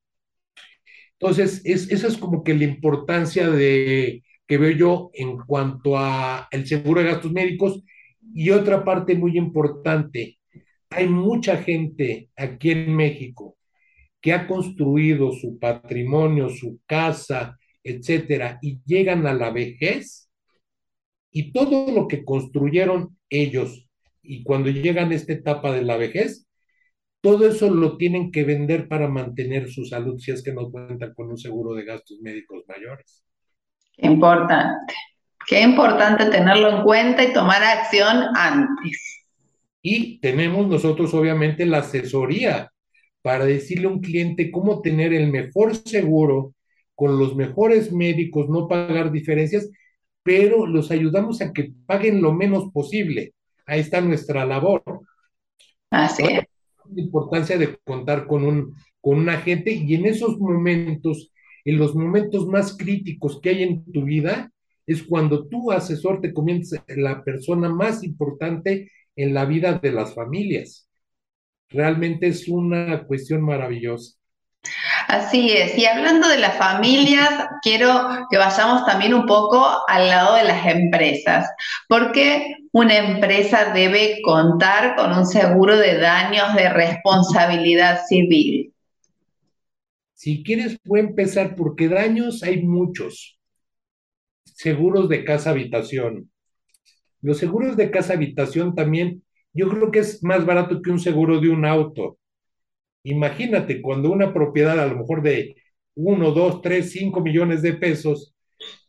Entonces, 1.19 1.63
es, 1.65 1.91
esa 1.91 2.09
es 2.09 2.19
como 2.19 2.45
que 2.45 2.55
la 2.55 2.65
importancia 2.65 3.51
de 3.51 4.23
que 4.47 4.59
veo 4.59 4.71
yo 4.73 5.11
en 5.15 5.39
cuanto 5.39 5.97
a 5.97 6.49
el 6.51 6.67
seguro 6.67 7.01
de 7.01 7.09
gastos 7.09 7.33
médicos 7.33 7.83
y 8.35 8.51
otra 8.51 8.85
parte 8.85 9.15
muy 9.15 9.39
importante, 9.39 10.39
hay 10.95 11.09
mucha 11.09 11.57
gente 11.59 12.29
aquí 12.37 12.71
en 12.71 12.95
México 12.95 13.57
que 14.21 14.33
ha 14.33 14.47
construido 14.47 15.33
su 15.33 15.59
patrimonio, 15.59 16.49
su 16.49 16.81
casa, 16.87 17.59
etcétera, 17.83 18.59
y 18.63 18.81
llegan 18.87 19.27
a 19.27 19.35
la 19.35 19.51
vejez 19.51 20.31
y 21.31 21.53
todo 21.53 21.91
lo 21.93 22.09
que 22.09 22.25
construyeron 22.25 23.19
ellos 23.29 23.87
y 24.23 24.43
cuando 24.43 24.71
llegan 24.71 25.11
a 25.11 25.15
esta 25.15 25.35
etapa 25.35 25.73
de 25.73 25.83
la 25.83 25.97
vejez, 25.97 26.47
todo 27.21 27.47
eso 27.47 27.69
lo 27.69 27.97
tienen 27.97 28.31
que 28.31 28.45
vender 28.45 28.89
para 28.89 29.09
mantener 29.09 29.71
su 29.71 29.85
salud 29.85 30.19
si 30.19 30.31
es 30.31 30.43
que 30.43 30.53
no 30.53 30.71
cuentan 30.71 31.13
con 31.15 31.29
un 31.29 31.39
seguro 31.39 31.75
de 31.75 31.85
gastos 31.85 32.19
médicos 32.21 32.65
mayores. 32.69 33.25
Importante, 33.99 34.95
qué 35.47 35.61
importante 35.61 36.27
tenerlo 36.27 36.79
en 36.79 36.83
cuenta 36.83 37.25
y 37.25 37.33
tomar 37.33 37.63
acción 37.63 38.25
antes. 38.35 39.24
Y 39.85 40.19
tenemos 40.19 40.67
nosotros 40.67 41.15
obviamente 41.15 41.65
la 41.65 41.79
asesoría 41.79 42.73
para 43.23 43.45
decirle 43.45 43.87
a 43.87 43.91
un 43.91 44.01
cliente 44.01 44.51
cómo 44.51 44.81
tener 44.81 45.13
el 45.13 45.31
mejor 45.31 45.77
seguro 45.77 46.55
con 46.97 47.19
los 47.19 47.37
mejores 47.37 47.93
médicos, 47.93 48.49
no 48.49 48.67
pagar 48.67 49.13
diferencias 49.13 49.71
pero 50.25 50.67
los 50.67 50.91
ayudamos 50.91 51.41
a 51.43 51.53
que 51.53 51.73
paguen 51.87 52.21
lo 52.21 52.33
menos 52.33 52.73
posible. 52.73 53.35
Ahí 53.67 53.81
está 53.81 54.01
nuestra 54.01 54.45
labor. 54.45 54.83
Así 55.91 56.25
es. 56.25 56.45
La 56.91 57.03
importancia 57.03 57.57
de 57.57 57.77
contar 57.85 58.27
con 58.27 58.45
un, 58.45 58.75
con 59.01 59.19
un 59.19 59.29
agente 59.29 59.73
y 59.73 59.95
en 59.95 60.07
esos 60.07 60.39
momentos, 60.39 61.31
en 61.65 61.79
los 61.79 61.95
momentos 61.95 62.47
más 62.47 62.77
críticos 62.77 63.39
que 63.41 63.51
hay 63.51 63.63
en 63.63 63.85
tu 63.93 64.03
vida, 64.05 64.51
es 64.87 65.03
cuando 65.03 65.47
tu 65.47 65.71
asesor 65.71 66.21
te 66.21 66.33
comienza 66.33 66.85
la 66.89 67.23
persona 67.23 67.69
más 67.69 68.03
importante 68.03 68.91
en 69.17 69.35
la 69.35 69.45
vida 69.45 69.75
de 69.75 69.93
las 69.93 70.15
familias. 70.15 70.89
Realmente 71.69 72.29
es 72.29 72.49
una 72.49 73.05
cuestión 73.05 73.43
maravillosa. 73.43 74.17
Así 75.09 75.53
es. 75.53 75.77
Y 75.77 75.85
hablando 75.87 76.29
de 76.29 76.39
las 76.39 76.57
familias, 76.57 77.31
quiero 77.63 78.27
que 78.31 78.39
vayamos 78.39 78.87
también 78.87 79.13
un 79.13 79.27
poco 79.27 79.67
al 79.87 80.09
lado 80.09 80.37
de 80.37 80.45
las 80.45 80.67
empresas. 80.67 81.47
¿Por 81.89 82.13
qué 82.13 82.55
una 82.73 82.97
empresa 82.97 83.73
debe 83.73 84.21
contar 84.23 84.97
con 84.97 85.13
un 85.13 85.27
seguro 85.27 85.77
de 85.77 85.99
daños 85.99 86.55
de 86.55 86.71
responsabilidad 86.71 88.01
civil? 88.07 88.73
Si 90.15 90.43
quieres, 90.43 90.79
voy 90.85 91.01
a 91.01 91.05
empezar 91.05 91.55
porque 91.55 91.89
daños 91.89 92.43
hay 92.43 92.63
muchos. 92.63 93.39
Seguros 94.45 95.09
de 95.09 95.25
casa 95.25 95.51
habitación. 95.51 96.31
Los 97.25 97.39
seguros 97.39 97.75
de 97.79 97.91
casa 97.91 98.13
habitación 98.13 98.75
también, 98.75 99.23
yo 99.55 99.71
creo 99.71 99.91
que 99.91 100.01
es 100.01 100.23
más 100.23 100.45
barato 100.45 100.83
que 100.83 100.91
un 100.91 101.01
seguro 101.01 101.41
de 101.41 101.49
un 101.49 101.65
auto. 101.65 102.19
Imagínate 103.05 103.81
cuando 103.81 104.11
una 104.13 104.35
propiedad 104.35 104.79
a 104.79 104.87
lo 104.87 104.99
mejor 104.99 105.23
de 105.23 105.57
1, 105.95 106.33
2, 106.33 106.61
3, 106.61 106.93
5 106.93 107.23
millones 107.23 107.63
de 107.63 107.73
pesos, 107.75 108.35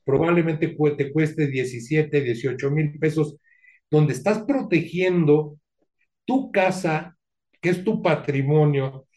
probablemente 0.03 0.75
te 0.97 1.13
cueste 1.13 1.47
17, 1.47 2.21
18 2.21 2.71
mil 2.71 2.99
pesos, 2.99 3.37
donde 3.89 4.11
estás 4.11 4.43
protegiendo 4.43 5.57
tu 6.25 6.51
casa, 6.51 7.17
que 7.61 7.69
es 7.69 7.85
tu 7.85 8.03
patrimonio, 8.03 9.07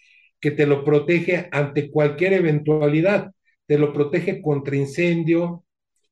que 0.41 0.53
te 0.53 0.65
lo 0.65 0.85
protege 0.85 1.49
ante 1.51 1.91
cualquier 1.91 2.35
eventualidad, 2.35 3.33
te 3.67 3.79
lo 3.79 3.93
protege 3.93 4.41
contra 4.41 4.77
incendio, 4.77 5.65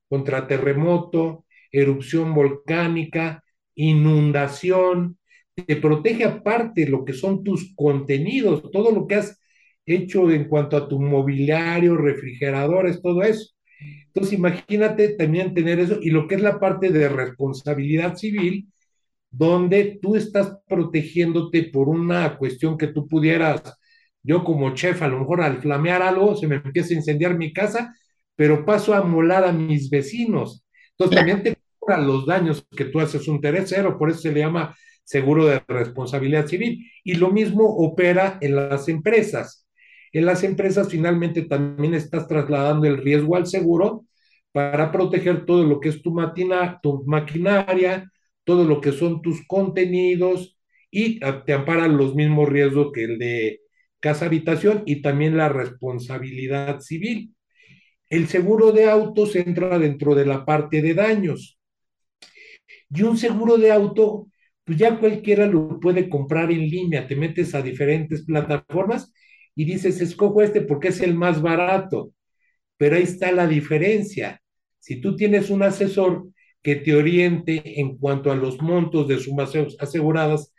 contra 0.08 0.48
terremoto, 0.48 1.45
erupción 1.80 2.34
volcánica, 2.34 3.42
inundación, 3.74 5.18
te 5.54 5.76
protege 5.76 6.24
aparte 6.24 6.88
lo 6.88 7.04
que 7.04 7.12
son 7.12 7.42
tus 7.42 7.74
contenidos, 7.74 8.70
todo 8.70 8.90
lo 8.90 9.06
que 9.06 9.16
has 9.16 9.40
hecho 9.86 10.30
en 10.30 10.48
cuanto 10.48 10.76
a 10.76 10.88
tu 10.88 11.00
mobiliario, 11.00 11.96
refrigeradores, 11.96 13.00
todo 13.00 13.22
eso. 13.22 13.52
Entonces, 14.06 14.34
imagínate 14.34 15.10
también 15.10 15.54
tener 15.54 15.78
eso 15.78 15.98
y 16.00 16.10
lo 16.10 16.26
que 16.26 16.36
es 16.36 16.42
la 16.42 16.58
parte 16.58 16.90
de 16.90 17.08
responsabilidad 17.08 18.16
civil, 18.16 18.68
donde 19.30 19.98
tú 20.00 20.16
estás 20.16 20.58
protegiéndote 20.68 21.64
por 21.64 21.88
una 21.88 22.36
cuestión 22.38 22.78
que 22.78 22.88
tú 22.88 23.06
pudieras, 23.06 23.62
yo 24.22 24.44
como 24.44 24.74
chef, 24.74 25.02
a 25.02 25.08
lo 25.08 25.20
mejor 25.20 25.42
al 25.42 25.58
flamear 25.60 26.02
algo, 26.02 26.36
se 26.36 26.46
me 26.48 26.56
empieza 26.56 26.94
a 26.94 26.96
incendiar 26.96 27.36
mi 27.36 27.52
casa, 27.52 27.94
pero 28.34 28.64
paso 28.64 28.94
a 28.94 29.02
molar 29.02 29.44
a 29.44 29.52
mis 29.52 29.90
vecinos. 29.90 30.64
Entonces, 30.92 31.16
también 31.16 31.42
te 31.42 31.56
los 31.96 32.26
daños 32.26 32.66
que 32.76 32.86
tú 32.86 33.00
haces 33.00 33.28
un 33.28 33.40
tercero, 33.40 33.98
por 33.98 34.10
eso 34.10 34.20
se 34.20 34.32
le 34.32 34.40
llama 34.40 34.74
seguro 35.04 35.46
de 35.46 35.62
responsabilidad 35.68 36.46
civil. 36.46 36.90
Y 37.04 37.14
lo 37.14 37.30
mismo 37.30 37.64
opera 37.64 38.38
en 38.40 38.56
las 38.56 38.88
empresas. 38.88 39.66
En 40.12 40.26
las 40.26 40.42
empresas 40.44 40.88
finalmente 40.90 41.42
también 41.42 41.94
estás 41.94 42.26
trasladando 42.26 42.86
el 42.86 42.98
riesgo 42.98 43.36
al 43.36 43.46
seguro 43.46 44.04
para 44.52 44.90
proteger 44.90 45.44
todo 45.44 45.64
lo 45.64 45.80
que 45.80 45.90
es 45.90 46.02
tu, 46.02 46.14
tu 46.82 47.04
maquinaria, 47.06 48.10
todo 48.44 48.64
lo 48.64 48.80
que 48.80 48.92
son 48.92 49.20
tus 49.22 49.46
contenidos 49.46 50.58
y 50.90 51.20
te 51.44 51.52
amparan 51.52 51.96
los 51.96 52.14
mismos 52.14 52.48
riesgos 52.48 52.92
que 52.92 53.04
el 53.04 53.18
de 53.18 53.60
casa 54.00 54.26
habitación 54.26 54.82
y 54.86 55.02
también 55.02 55.36
la 55.36 55.48
responsabilidad 55.48 56.80
civil. 56.80 57.34
El 58.08 58.28
seguro 58.28 58.72
de 58.72 58.88
autos 58.88 59.36
entra 59.36 59.78
dentro 59.78 60.14
de 60.14 60.26
la 60.26 60.44
parte 60.46 60.80
de 60.80 60.94
daños. 60.94 61.55
Y 62.90 63.02
un 63.02 63.16
seguro 63.18 63.56
de 63.58 63.72
auto 63.72 64.28
pues 64.64 64.78
ya 64.78 64.98
cualquiera 64.98 65.46
lo 65.46 65.78
puede 65.80 66.08
comprar 66.08 66.50
en 66.50 66.68
línea, 66.68 67.06
te 67.06 67.14
metes 67.16 67.54
a 67.54 67.62
diferentes 67.62 68.24
plataformas 68.24 69.12
y 69.54 69.64
dices, 69.64 70.00
escojo 70.00 70.42
este 70.42 70.60
porque 70.62 70.88
es 70.88 71.00
el 71.00 71.14
más 71.14 71.40
barato, 71.40 72.12
pero 72.76 72.96
ahí 72.96 73.02
está 73.04 73.32
la 73.32 73.46
diferencia. 73.46 74.42
Si 74.78 75.00
tú 75.00 75.16
tienes 75.16 75.50
un 75.50 75.62
asesor 75.62 76.28
que 76.62 76.76
te 76.76 76.94
oriente 76.94 77.80
en 77.80 77.96
cuanto 77.98 78.30
a 78.32 78.36
los 78.36 78.60
montos 78.62 79.08
de 79.08 79.18
sumas 79.18 79.52
aseguradas 79.80 80.52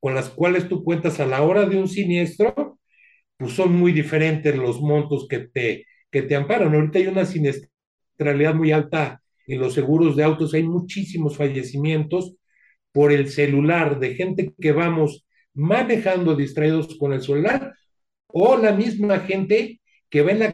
con 0.00 0.14
las 0.14 0.30
cuales 0.30 0.68
tú 0.68 0.84
cuentas 0.84 1.20
a 1.20 1.26
la 1.26 1.42
hora 1.42 1.66
de 1.66 1.78
un 1.78 1.88
siniestro, 1.88 2.78
pues 3.36 3.52
son 3.52 3.74
muy 3.74 3.92
diferentes 3.92 4.56
los 4.56 4.80
montos 4.80 5.26
que 5.28 5.40
te, 5.40 5.86
que 6.10 6.22
te 6.22 6.36
amparan. 6.36 6.74
Ahorita 6.74 6.98
hay 6.98 7.06
una 7.08 7.24
siniestralidad 7.26 8.54
muy 8.54 8.72
alta 8.72 9.22
en 9.46 9.60
los 9.60 9.74
seguros 9.74 10.16
de 10.16 10.24
autos, 10.24 10.54
hay 10.54 10.62
muchísimos 10.64 11.36
fallecimientos 11.36 12.34
por 12.92 13.12
el 13.12 13.28
celular, 13.28 14.00
de 14.00 14.14
gente 14.14 14.54
que 14.60 14.72
vamos 14.72 15.26
manejando 15.54 16.34
distraídos 16.34 16.96
con 16.98 17.12
el 17.12 17.22
celular, 17.22 17.74
o 18.26 18.56
la 18.56 18.72
misma 18.72 19.20
gente 19.20 19.80
que 20.10 20.22
va 20.22 20.52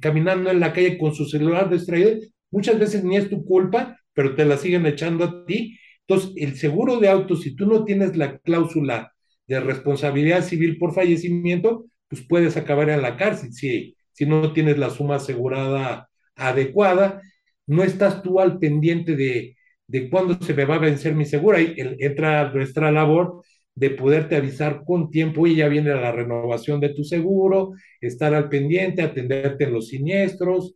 caminando 0.00 0.50
en 0.50 0.60
la 0.60 0.72
calle 0.72 0.98
con 0.98 1.14
su 1.14 1.26
celular 1.26 1.70
distraído, 1.70 2.12
muchas 2.50 2.78
veces 2.78 3.04
ni 3.04 3.16
es 3.16 3.28
tu 3.28 3.44
culpa, 3.44 3.98
pero 4.12 4.34
te 4.34 4.44
la 4.44 4.56
siguen 4.56 4.86
echando 4.86 5.24
a 5.24 5.46
ti. 5.46 5.78
Entonces, 6.06 6.32
el 6.36 6.56
seguro 6.56 6.98
de 6.98 7.08
auto, 7.08 7.36
si 7.36 7.54
tú 7.54 7.66
no 7.66 7.84
tienes 7.84 8.16
la 8.16 8.38
cláusula 8.38 9.12
de 9.46 9.60
responsabilidad 9.60 10.42
civil 10.42 10.78
por 10.78 10.94
fallecimiento, 10.94 11.86
pues 12.08 12.22
puedes 12.26 12.56
acabar 12.56 12.90
en 12.90 13.02
la 13.02 13.16
cárcel 13.16 13.52
si, 13.52 13.96
si 14.12 14.26
no 14.26 14.52
tienes 14.52 14.78
la 14.78 14.90
suma 14.90 15.16
asegurada 15.16 16.08
adecuada, 16.36 17.22
no 17.66 17.82
estás 17.82 18.22
tú 18.22 18.40
al 18.40 18.58
pendiente 18.58 19.16
de, 19.16 19.56
de 19.86 20.10
cuándo 20.10 20.38
se 20.44 20.54
me 20.54 20.64
va 20.64 20.76
a 20.76 20.78
vencer 20.78 21.14
mi 21.14 21.24
seguro. 21.24 21.56
Ahí 21.58 21.74
entra 22.00 22.52
nuestra 22.52 22.90
labor 22.92 23.42
de 23.74 23.90
poderte 23.90 24.36
avisar 24.36 24.82
con 24.84 25.10
tiempo 25.10 25.46
y 25.46 25.56
ya 25.56 25.68
viene 25.68 25.90
la 25.94 26.12
renovación 26.12 26.80
de 26.80 26.90
tu 26.90 27.04
seguro, 27.04 27.72
estar 28.00 28.34
al 28.34 28.48
pendiente, 28.48 29.02
atenderte 29.02 29.64
en 29.64 29.72
los 29.72 29.88
siniestros, 29.88 30.74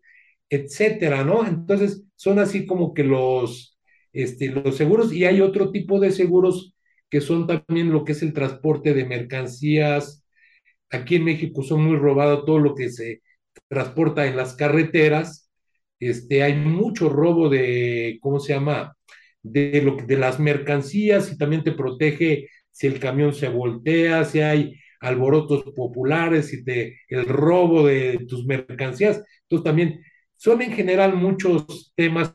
etcétera, 0.49 1.25
¿no? 1.25 1.47
Entonces, 1.47 2.05
son 2.17 2.39
así 2.39 2.67
como 2.67 2.95
que 2.95 3.05
los, 3.05 3.79
este, 4.13 4.49
los 4.49 4.77
seguros 4.77 5.13
y 5.13 5.25
hay 5.25 5.41
otro 5.41 5.71
tipo 5.71 6.01
de 6.01 6.11
seguros 6.13 6.75
que 7.11 7.21
son 7.21 7.47
también 7.47 7.93
lo 7.93 8.05
que 8.05 8.13
es 8.13 8.23
el 8.23 8.33
transporte 8.33 8.95
de 8.95 9.05
mercancías. 9.05 10.25
Aquí 10.91 11.17
en 11.17 11.25
México 11.25 11.63
son 11.63 11.85
muy 11.85 11.97
robados 11.97 12.45
todo 12.45 12.59
lo 12.59 12.75
que 12.75 12.91
se 12.91 13.23
transporta 13.69 14.27
en 14.27 14.37
las 14.37 14.55
carreteras. 14.57 15.46
Este, 16.01 16.43
hay 16.43 16.55
mucho 16.55 17.09
robo 17.09 17.49
de, 17.49 18.19
¿cómo 18.21 18.39
se 18.41 18.55
llama? 18.55 18.97
de, 19.43 19.81
lo, 19.83 19.97
de 19.97 20.17
las 20.19 20.41
mercancías 20.41 21.33
y 21.33 21.39
también 21.39 21.63
te 21.65 21.73
protege 21.73 22.49
si 22.71 22.87
el 22.87 22.99
camión 23.01 23.33
se 23.35 23.49
voltea, 23.49 24.25
si 24.25 24.41
hay 24.41 24.75
alborotos 25.01 25.65
populares, 25.75 26.49
si 26.49 26.63
el 27.09 27.27
robo 27.27 27.87
de 27.87 28.19
tus 28.29 28.45
mercancías. 28.47 29.23
Entonces 29.43 29.65
también 29.65 30.01
son 30.37 30.63
en 30.63 30.73
general 30.73 31.15
muchos 31.17 31.93
temas 31.97 32.35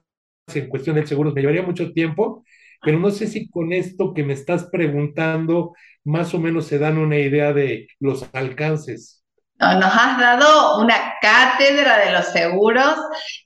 en 0.53 0.67
cuestión 0.69 0.95
del 0.95 1.07
seguro. 1.07 1.31
Me 1.33 1.41
llevaría 1.41 1.63
mucho 1.63 1.91
tiempo, 1.93 2.43
pero 2.83 2.99
no 2.99 3.11
sé 3.11 3.27
si 3.27 3.49
con 3.49 3.73
esto 3.73 4.13
que 4.13 4.23
me 4.23 4.33
estás 4.33 4.65
preguntando 4.71 5.73
más 6.03 6.33
o 6.33 6.39
menos 6.39 6.65
se 6.67 6.79
dan 6.79 6.97
una 6.97 7.19
idea 7.19 7.53
de 7.53 7.87
los 7.99 8.27
alcances. 8.33 9.20
Nos 9.61 9.93
has 9.93 10.17
dado 10.17 10.79
una 10.79 10.95
cátedra 11.21 11.97
de 11.99 12.11
los 12.13 12.25
seguros. 12.25 12.95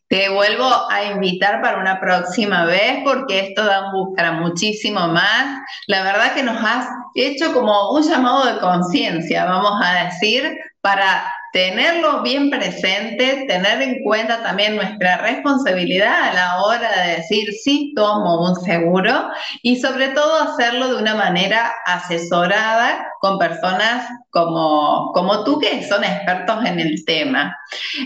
Te 0.08 0.30
vuelvo 0.30 0.70
a 0.90 1.04
invitar 1.04 1.62
para 1.62 1.78
una 1.80 2.00
próxima 2.00 2.64
vez 2.66 3.00
porque 3.04 3.50
esto 3.50 3.66
da 3.66 3.92
para 4.16 4.32
muchísimo 4.32 5.10
más. 5.10 5.60
La 5.88 6.04
verdad 6.04 6.34
que 6.34 6.44
nos 6.44 6.64
has 6.64 6.88
hecho 7.16 7.52
como 7.54 7.92
un 7.92 8.02
llamado 8.02 8.46
de 8.46 8.60
conciencia, 8.60 9.44
vamos 9.44 9.74
a 9.84 10.06
decir, 10.06 10.56
para 10.80 11.34
tenerlo 11.56 12.22
bien 12.22 12.50
presente, 12.50 13.46
tener 13.48 13.82
en 13.82 14.04
cuenta 14.04 14.44
también 14.44 14.76
nuestra 14.76 15.16
responsabilidad 15.20 16.24
a 16.24 16.34
la 16.34 16.62
hora 16.62 16.92
de 17.02 17.16
decir 17.16 17.48
sí 17.64 17.94
tomo 17.96 18.44
un 18.44 18.58
seguro 18.58 19.30
y 19.62 19.78
sobre 19.78 20.10
todo 20.10 20.36
hacerlo 20.36 20.90
de 20.90 21.02
una 21.02 21.16
manera 21.16 21.74
asesorada 21.86 23.08
con 23.22 23.40
personas 23.40 24.06
como, 24.32 25.14
como 25.14 25.46
tú 25.46 25.58
que 25.58 25.82
son 25.88 26.04
expertos 26.04 26.66
en 26.66 26.80
el 26.80 27.06
tema. 27.06 27.58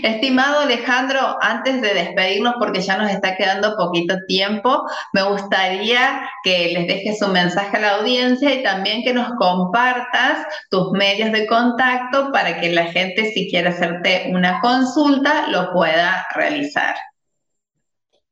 Estimado 0.04 0.60
Alejandro, 0.60 1.36
antes 1.42 1.82
de 1.82 1.92
despedirnos 1.92 2.54
porque 2.60 2.80
ya 2.80 2.96
nos 2.96 3.10
está 3.10 3.36
quedando 3.36 3.76
poquito 3.76 4.14
tiempo, 4.28 4.84
me 5.12 5.24
gustaría 5.24 6.22
que 6.44 6.70
les 6.72 6.86
dejes 6.86 7.20
un 7.20 7.32
mensaje 7.32 7.76
a 7.76 7.80
la 7.80 7.96
audiencia 7.96 8.54
y 8.54 8.62
también 8.62 9.02
que 9.02 9.12
nos 9.12 9.32
compartas 9.38 10.46
tus 10.70 10.92
medios 10.92 11.32
de 11.32 11.48
contacto 11.48 12.30
para 12.32 12.60
que 12.60 12.70
la 12.70 12.84
gente 12.84 13.32
si 13.40 13.50
quiere 13.50 13.68
hacerte 13.68 14.30
una 14.30 14.60
consulta 14.60 15.48
lo 15.48 15.72
pueda 15.72 16.26
realizar. 16.34 16.94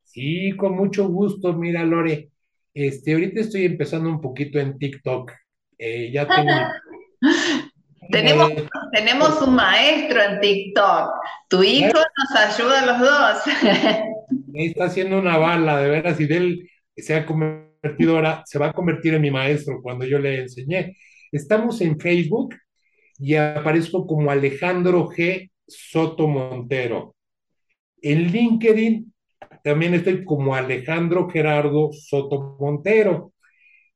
Sí, 0.02 0.52
con 0.56 0.76
mucho 0.76 1.08
gusto. 1.08 1.54
Mira, 1.54 1.82
Lore, 1.84 2.30
este, 2.74 3.14
ahorita 3.14 3.40
estoy 3.40 3.64
empezando 3.64 4.08
un 4.10 4.20
poquito 4.20 4.58
en 4.58 4.78
TikTok. 4.78 5.32
Eh, 5.78 6.10
ya 6.12 6.26
tengo. 6.26 6.52
tenemos, 8.10 8.52
tenemos 8.92 9.42
un 9.42 9.54
maestro 9.54 10.22
en 10.22 10.40
TikTok. 10.40 11.10
Tu 11.48 11.62
hijo 11.62 11.98
nos 11.98 12.40
ayuda 12.40 12.82
a 12.82 12.86
los 12.86 12.98
dos. 12.98 13.54
está 14.54 14.84
haciendo 14.86 15.18
una 15.18 15.38
bala, 15.38 15.80
de 15.80 15.88
veras, 15.88 16.20
y 16.20 16.26
de 16.26 16.36
él 16.36 16.70
se 16.96 17.14
ha 17.14 17.24
convertido 17.24 18.16
ahora, 18.16 18.42
se 18.44 18.58
va 18.58 18.68
a 18.68 18.72
convertir 18.72 19.14
en 19.14 19.22
mi 19.22 19.30
maestro 19.30 19.80
cuando 19.82 20.04
yo 20.04 20.18
le 20.18 20.42
enseñé. 20.42 20.96
Estamos 21.30 21.80
en 21.80 21.98
Facebook 21.98 22.54
y 23.18 23.34
aparezco 23.34 24.06
como 24.06 24.30
Alejandro 24.30 25.08
G. 25.08 25.50
Soto 25.66 26.28
Montero. 26.28 27.14
En 28.00 28.32
LinkedIn 28.32 29.12
también 29.62 29.94
estoy 29.94 30.24
como 30.24 30.54
Alejandro 30.54 31.28
Gerardo 31.28 31.90
Soto 31.92 32.56
Montero. 32.58 33.32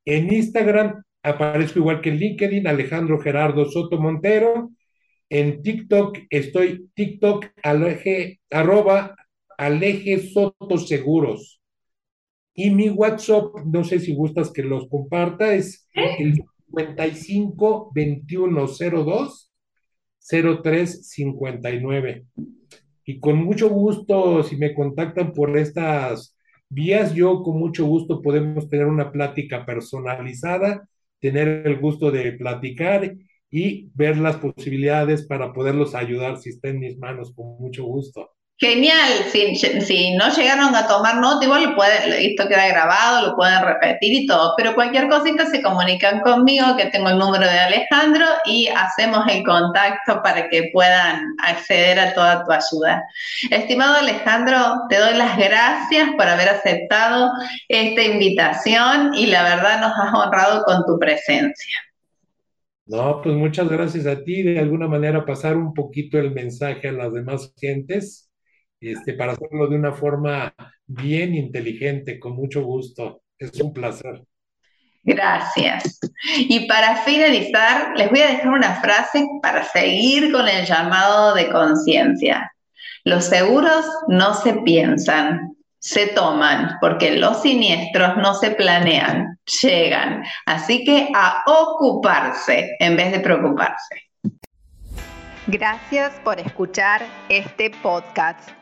En 0.05 0.33
Instagram 0.33 1.03
aparezco 1.23 1.79
igual 1.79 2.01
que 2.01 2.11
en 2.11 2.19
LinkedIn, 2.19 2.67
Alejandro 2.67 3.21
Gerardo 3.21 3.65
Soto 3.71 4.01
Montero. 4.01 4.71
En 5.31 5.63
TikTok 5.63 6.19
estoy 6.29 6.91
TikTok 6.95 7.47
aleje, 7.63 8.41
arroba 8.51 9.17
Aleje 9.57 10.19
Soto 10.29 10.77
Seguros. 10.77 11.61
Y 12.55 12.71
mi 12.71 12.91
WhatsApp, 12.91 13.55
no 13.65 13.83
sé 13.83 13.99
si 13.99 14.15
gustas 14.15 14.53
que 14.53 14.63
los 14.63 14.89
comparta, 14.89 15.55
es 15.55 15.89
el 15.95 16.45
55 16.75 17.93
21 17.95 18.67
02 18.67 19.53
03 20.63 21.09
59. 21.09 22.27
Y 23.05 23.21
con 23.21 23.37
mucho 23.45 23.69
gusto, 23.69 24.43
si 24.43 24.57
me 24.57 24.75
contactan 24.75 25.33
por 25.33 25.57
estas 25.57 26.37
vías, 26.69 27.15
yo 27.15 27.43
con 27.43 27.59
mucho 27.59 27.85
gusto 27.87 28.23
podemos 28.23 28.69
tener 28.69 28.87
una 28.87 29.11
plática 29.13 29.67
personalizada, 29.67 30.89
tener 31.21 31.67
el 31.67 31.79
gusto 31.81 32.11
de 32.11 32.33
platicar 32.33 33.17
y 33.51 33.91
ver 33.95 34.17
las 34.17 34.37
posibilidades 34.37 35.27
para 35.27 35.53
poderlos 35.53 35.95
ayudar 35.95 36.39
si 36.39 36.51
está 36.51 36.69
en 36.69 36.79
mis 36.79 36.99
manos, 36.99 37.35
con 37.35 37.59
mucho 37.59 37.85
gusto. 37.85 38.31
Genial, 38.63 39.25
si, 39.33 40.15
no 40.15 40.33
llegaron 40.33 40.73
a 40.77 40.87
tomar 40.87 41.17
nota, 41.17 41.45
igual 41.45 41.65
lo 41.65 41.75
pueden, 41.75 42.13
esto 42.13 42.47
queda 42.47 42.69
grabado, 42.69 43.27
lo 43.27 43.35
pueden 43.35 43.61
repetir 43.61 44.23
y 44.23 44.25
todo, 44.29 44.55
pero 44.57 44.77
cualquier 44.77 45.09
cosita 45.09 45.47
se 45.47 45.61
comunican 45.61 46.21
conmigo, 46.21 46.77
que 46.77 46.87
tengo 46.87 47.09
el 47.09 47.19
número 47.19 47.45
de 47.45 47.59
Alejandro 47.59 48.25
y 48.45 48.69
hacemos 48.69 49.27
el 49.29 49.43
contacto 49.43 50.23
para 50.23 50.49
que 50.49 50.71
puedan 50.73 51.35
acceder 51.43 51.99
a 51.99 52.15
toda 52.15 52.45
tu 52.45 52.53
ayuda. 52.53 53.03
Estimado 53.51 53.97
Alejandro, 53.97 54.83
te 54.89 54.97
doy 54.99 55.15
las 55.15 55.37
gracias 55.37 56.11
por 56.17 56.29
haber 56.29 56.51
aceptado 56.51 57.33
esta 57.67 58.01
invitación 58.01 59.13
y 59.15 59.27
la 59.27 59.43
verdad 59.43 59.81
nos 59.81 59.93
has 59.99 60.15
honrado 60.15 60.63
con 60.63 60.87
tu 60.87 61.01
presencia. 61.01 61.79
No, 62.87 63.23
pues 63.23 63.35
muchas 63.35 63.69
gracias 63.69 64.07
a 64.07 64.23
ti, 64.23 64.45
de 64.45 64.61
alguna 64.61 64.87
manera 64.87 65.27
pasar 65.27 65.57
un 65.57 65.75
poquito 65.75 66.17
el 66.17 66.31
mensaje 66.31 66.87
a 66.87 66.93
las 66.93 67.13
demás 67.13 67.53
gentes 67.59 68.29
este, 68.91 69.15
para 69.15 69.33
hacerlo 69.33 69.69
de 69.69 69.77
una 69.77 69.93
forma 69.93 70.55
bien 70.87 71.35
inteligente, 71.35 72.19
con 72.19 72.35
mucho 72.35 72.63
gusto. 72.63 73.23
Es 73.39 73.61
un 73.61 73.73
placer. 73.73 74.25
Gracias. 75.05 75.99
Y 76.37 76.67
para 76.69 76.97
finalizar, 76.97 77.93
les 77.97 78.11
voy 78.11 78.21
a 78.21 78.29
dejar 78.29 78.49
una 78.49 78.81
frase 78.81 79.27
para 79.43 79.65
seguir 79.65 80.31
con 80.33 80.49
el 80.49 80.65
llamado 80.65 81.35
de 81.35 81.51
conciencia. 81.51 82.53
Los 83.05 83.25
seguros 83.25 83.85
no 84.07 84.35
se 84.35 84.55
piensan, 84.63 85.57
se 85.79 86.09
toman, 86.09 86.77
porque 86.81 87.17
los 87.17 87.43
siniestros 87.43 88.17
no 88.19 88.35
se 88.35 88.53
planean, 88.53 89.39
llegan. 89.63 90.23
Así 90.47 90.85
que 90.85 91.09
a 91.13 91.43
ocuparse 91.47 92.77
en 92.79 92.97
vez 92.97 93.11
de 93.11 93.19
preocuparse. 93.19 94.09
Gracias 95.49 96.13
por 96.23 96.39
escuchar 96.39 97.03
este 97.29 97.71
podcast. 97.83 98.62